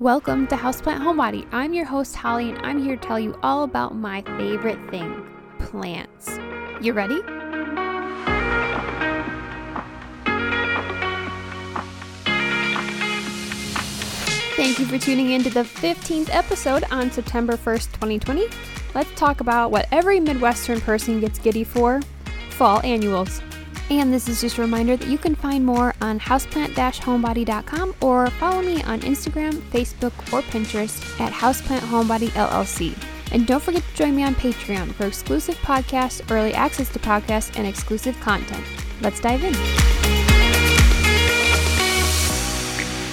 Welcome 0.00 0.46
to 0.46 0.56
Houseplant 0.56 1.00
Homebody. 1.02 1.46
I'm 1.52 1.74
your 1.74 1.84
host, 1.84 2.16
Holly, 2.16 2.48
and 2.48 2.58
I'm 2.62 2.82
here 2.82 2.96
to 2.96 3.06
tell 3.06 3.20
you 3.20 3.38
all 3.42 3.64
about 3.64 3.94
my 3.94 4.22
favorite 4.38 4.78
thing 4.90 5.26
plants. 5.58 6.38
You 6.80 6.94
ready? 6.94 7.20
Thank 14.56 14.78
you 14.78 14.86
for 14.86 14.96
tuning 14.96 15.32
in 15.32 15.42
to 15.42 15.50
the 15.50 15.64
15th 15.64 16.30
episode 16.34 16.84
on 16.90 17.10
September 17.10 17.58
1st, 17.58 17.92
2020. 17.92 18.46
Let's 18.94 19.10
talk 19.16 19.42
about 19.42 19.70
what 19.70 19.86
every 19.92 20.18
Midwestern 20.18 20.80
person 20.80 21.20
gets 21.20 21.38
giddy 21.38 21.62
for 21.62 22.00
fall 22.52 22.80
annuals. 22.84 23.42
And 23.90 24.12
this 24.12 24.28
is 24.28 24.40
just 24.40 24.56
a 24.56 24.60
reminder 24.60 24.96
that 24.96 25.08
you 25.08 25.18
can 25.18 25.34
find 25.34 25.66
more 25.66 25.94
on 26.00 26.20
houseplant-homebody.com 26.20 27.96
or 28.00 28.28
follow 28.30 28.62
me 28.62 28.82
on 28.84 29.00
Instagram, 29.00 29.54
Facebook, 29.72 30.12
or 30.32 30.42
Pinterest 30.42 31.20
at 31.20 31.32
Houseplant 31.32 31.80
Homebody 31.80 32.28
LLC. 32.28 32.96
And 33.32 33.46
don't 33.46 33.62
forget 33.62 33.82
to 33.82 33.94
join 33.94 34.14
me 34.14 34.22
on 34.22 34.34
Patreon 34.36 34.92
for 34.92 35.06
exclusive 35.06 35.56
podcasts, 35.56 36.28
early 36.30 36.54
access 36.54 36.88
to 36.92 36.98
podcasts, 37.00 37.56
and 37.56 37.66
exclusive 37.66 38.18
content. 38.20 38.64
Let's 39.00 39.20
dive 39.20 39.42
in. 39.42 40.19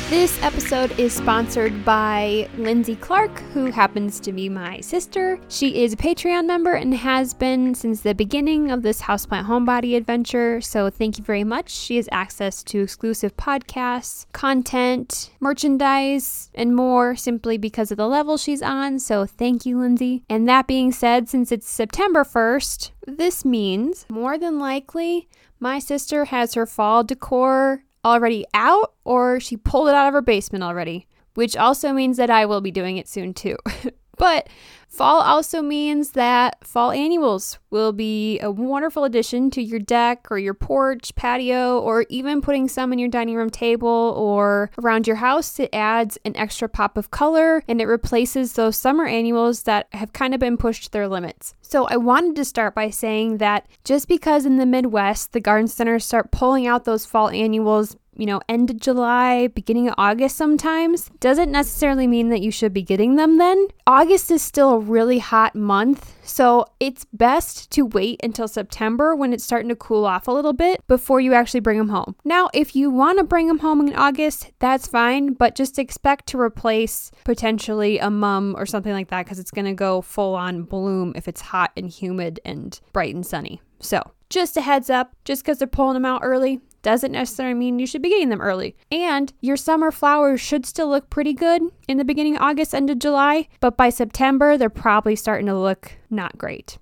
This 0.10 0.42
episode 0.42 0.98
is 0.98 1.12
sponsored 1.12 1.84
by 1.84 2.48
Lindsay 2.58 2.96
Clark, 2.96 3.40
who 3.54 3.66
happens 3.66 4.22
to 4.22 4.32
be 4.32 4.48
my 4.48 4.80
sister. 4.80 5.38
She 5.50 5.84
is 5.84 5.92
a 5.92 5.98
Patreon 5.98 6.46
member 6.46 6.76
and 6.76 6.94
has 6.94 7.34
been 7.34 7.76
since 7.76 8.04
the 8.04 8.16
beginning 8.16 8.72
of 8.72 8.84
this 8.84 9.02
Houseplant 9.02 9.48
Homebody 9.48 9.98
adventure. 9.98 10.62
So 10.62 10.90
thank 10.90 11.18
you 11.18 11.26
very 11.26 11.44
much. 11.44 11.70
She 11.72 11.98
has 11.98 12.08
access 12.10 12.64
to 12.64 12.84
exclusive 12.84 13.36
podcasts, 13.36 14.28
content, 14.32 15.32
merchandise, 15.42 16.52
and 16.56 16.74
more 16.74 17.18
simply 17.18 17.58
because 17.58 17.92
of 17.92 17.98
the 17.98 18.08
level 18.08 18.38
she's 18.38 18.62
on. 18.62 19.00
So 19.00 19.26
thank 19.26 19.66
you, 19.66 19.78
Lindsay. 19.78 20.24
And 20.30 20.48
that 20.48 20.68
being 20.68 20.94
said, 20.94 21.28
since 21.28 21.52
it's 21.52 21.68
September 21.68 22.24
1st, 22.24 22.92
this 23.06 23.44
means 23.44 24.06
more 24.10 24.38
than 24.38 24.58
likely 24.58 25.28
my 25.60 25.80
sister 25.80 26.26
has 26.26 26.54
her 26.54 26.66
fall 26.66 27.04
decor 27.04 27.84
already 28.04 28.46
out 28.54 28.94
or 29.04 29.40
she 29.40 29.58
pulled 29.58 29.90
it 29.90 29.94
out 29.96 30.08
of 30.08 30.14
her 30.14 30.22
basement 30.22 30.64
already, 30.64 31.08
which 31.34 31.56
also 31.56 31.94
means 31.94 32.18
that 32.18 32.30
I 32.30 32.46
will 32.46 32.62
be 32.62 32.72
doing 32.72 32.98
it 32.98 33.08
soon 33.08 33.34
too. 33.34 33.58
but 34.18 34.50
fall 34.88 35.22
also 35.22 35.62
means 35.62 36.12
that 36.12 36.66
fall 36.66 36.92
annuals 36.92 37.60
will 37.70 37.92
be 37.92 38.40
a 38.40 38.50
wonderful 38.50 39.04
addition 39.04 39.52
to 39.52 39.62
your 39.62 39.80
deck 39.80 40.28
or 40.32 40.38
your 40.40 40.54
porch, 40.54 41.14
patio, 41.16 41.80
or 41.80 42.06
even 42.10 42.42
putting 42.42 42.68
some 42.68 42.92
in 42.92 43.00
your 43.00 43.10
dining 43.10 43.36
room 43.36 43.50
table 43.50 44.16
or 44.18 44.72
around 44.82 45.06
your 45.06 45.18
house. 45.18 45.60
It 45.60 45.70
adds 45.74 46.18
an 46.26 46.36
extra 46.36 46.68
pop 46.68 46.98
of 46.98 47.12
color 47.12 47.64
and 47.68 47.80
it 47.80 47.86
replaces 47.86 48.54
those 48.54 48.76
summer 48.76 49.06
annuals 49.06 49.64
that 49.64 49.88
have 49.94 50.14
kind 50.14 50.34
of 50.34 50.40
been 50.40 50.58
pushed 50.58 50.86
to 50.86 50.92
their 50.92 51.08
limits. 51.08 51.54
So, 51.62 51.86
I 51.86 51.98
wanted 51.98 52.36
to 52.38 52.46
start 52.46 52.74
by 52.74 52.90
saying 52.90 53.38
that 53.38 53.68
just 53.84 54.08
because 54.08 54.46
in 54.46 54.58
the 54.58 54.66
Midwest 54.66 55.34
the 55.34 55.42
garden 55.42 55.68
centers 55.68 56.06
start 56.06 56.32
pulling 56.32 56.66
out 56.66 56.86
those 56.86 57.06
fall 57.06 57.30
annuals 57.30 57.96
you 58.18 58.26
know, 58.26 58.42
end 58.50 58.72
of 58.72 58.80
July, 58.80 59.48
beginning 59.48 59.88
of 59.88 59.94
August 59.98 60.36
sometimes, 60.36 61.10
doesn't 61.20 61.52
necessarily 61.52 62.08
mean 62.08 62.30
that 62.30 62.42
you 62.42 62.52
should 62.52 62.74
be 62.74 62.82
getting 62.82 63.16
them 63.16 63.38
then. 63.38 63.68
August 63.86 64.32
is 64.32 64.42
still 64.42 64.72
a 64.72 64.80
really 64.80 65.20
hot 65.20 65.56
month, 65.56 66.16
so 66.24 66.66
it's 66.80 67.06
best 67.14 67.70
to 67.72 67.86
wait 67.86 68.20
until 68.24 68.48
September 68.48 69.16
when 69.16 69.34
it's 69.34 69.44
starting 69.44 69.70
to 69.70 69.76
cool 69.76 70.06
off 70.06 70.28
a 70.28 70.32
little 70.32 70.54
bit 70.54 70.86
before 70.88 71.22
you 71.22 71.34
actually 71.34 71.60
bring 71.60 71.78
them 71.78 71.90
home. 71.90 72.16
Now, 72.26 72.50
if 72.54 72.76
you 72.76 72.90
want 72.90 73.20
to 73.20 73.24
bring 73.24 73.48
them 73.48 73.60
home 73.60 73.88
in 73.88 73.96
August, 73.96 74.52
that's 74.60 74.88
fine, 74.88 75.34
but 75.34 75.56
just 75.56 75.78
expect 75.78 76.28
to 76.28 76.40
replace 76.40 77.12
potentially 77.24 78.00
a 78.00 78.10
mum 78.10 78.56
or 78.58 78.66
something 78.66 78.94
like 78.94 79.10
that 79.10 79.26
because 79.26 79.40
it's 79.40 79.52
going 79.52 79.66
to 79.66 79.74
go 79.74 80.02
full 80.02 80.36
on 80.36 80.64
bloom 80.64 81.14
if 81.16 81.28
it's 81.28 81.42
hot 81.42 81.72
and 81.78 81.90
humid 81.90 82.40
and 82.44 82.80
bright 82.94 83.14
and 83.14 83.26
sunny. 83.26 83.62
So, 83.80 84.02
just 84.30 84.58
a 84.58 84.62
heads 84.62 84.90
up, 84.90 85.16
just 85.24 85.44
because 85.44 85.60
they're 85.60 85.68
pulling 85.68 85.94
them 85.94 86.06
out 86.06 86.22
early 86.24 86.60
doesn't 86.88 87.12
necessarily 87.12 87.54
mean 87.54 87.80
you 87.80 87.86
should 87.86 88.02
be 88.02 88.08
getting 88.08 88.30
them 88.30 88.40
early. 88.40 88.74
And 88.90 89.34
your 89.42 89.58
summer 89.58 89.92
flowers 89.92 90.40
should 90.40 90.66
still 90.66 90.88
look 90.88 91.10
pretty 91.10 91.34
good 91.34 91.62
in 91.90 91.98
the 91.98 92.06
beginning 92.06 92.38
of 92.38 92.42
August, 92.42 92.74
end 92.74 92.90
of 92.90 92.98
July, 92.98 93.50
but 93.60 93.76
by 93.76 93.90
September, 93.90 94.58
they're 94.58 94.70
probably 94.70 95.18
starting 95.18 95.48
to 95.48 95.60
look 95.60 95.98
not 96.10 96.38
great. 96.38 96.78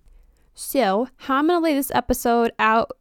So, 0.53 1.07
how 1.17 1.37
I'm 1.37 1.47
going 1.47 1.59
to 1.59 1.63
lay 1.63 1.73
this 1.73 1.89
episode 1.89 2.51
out 2.59 2.91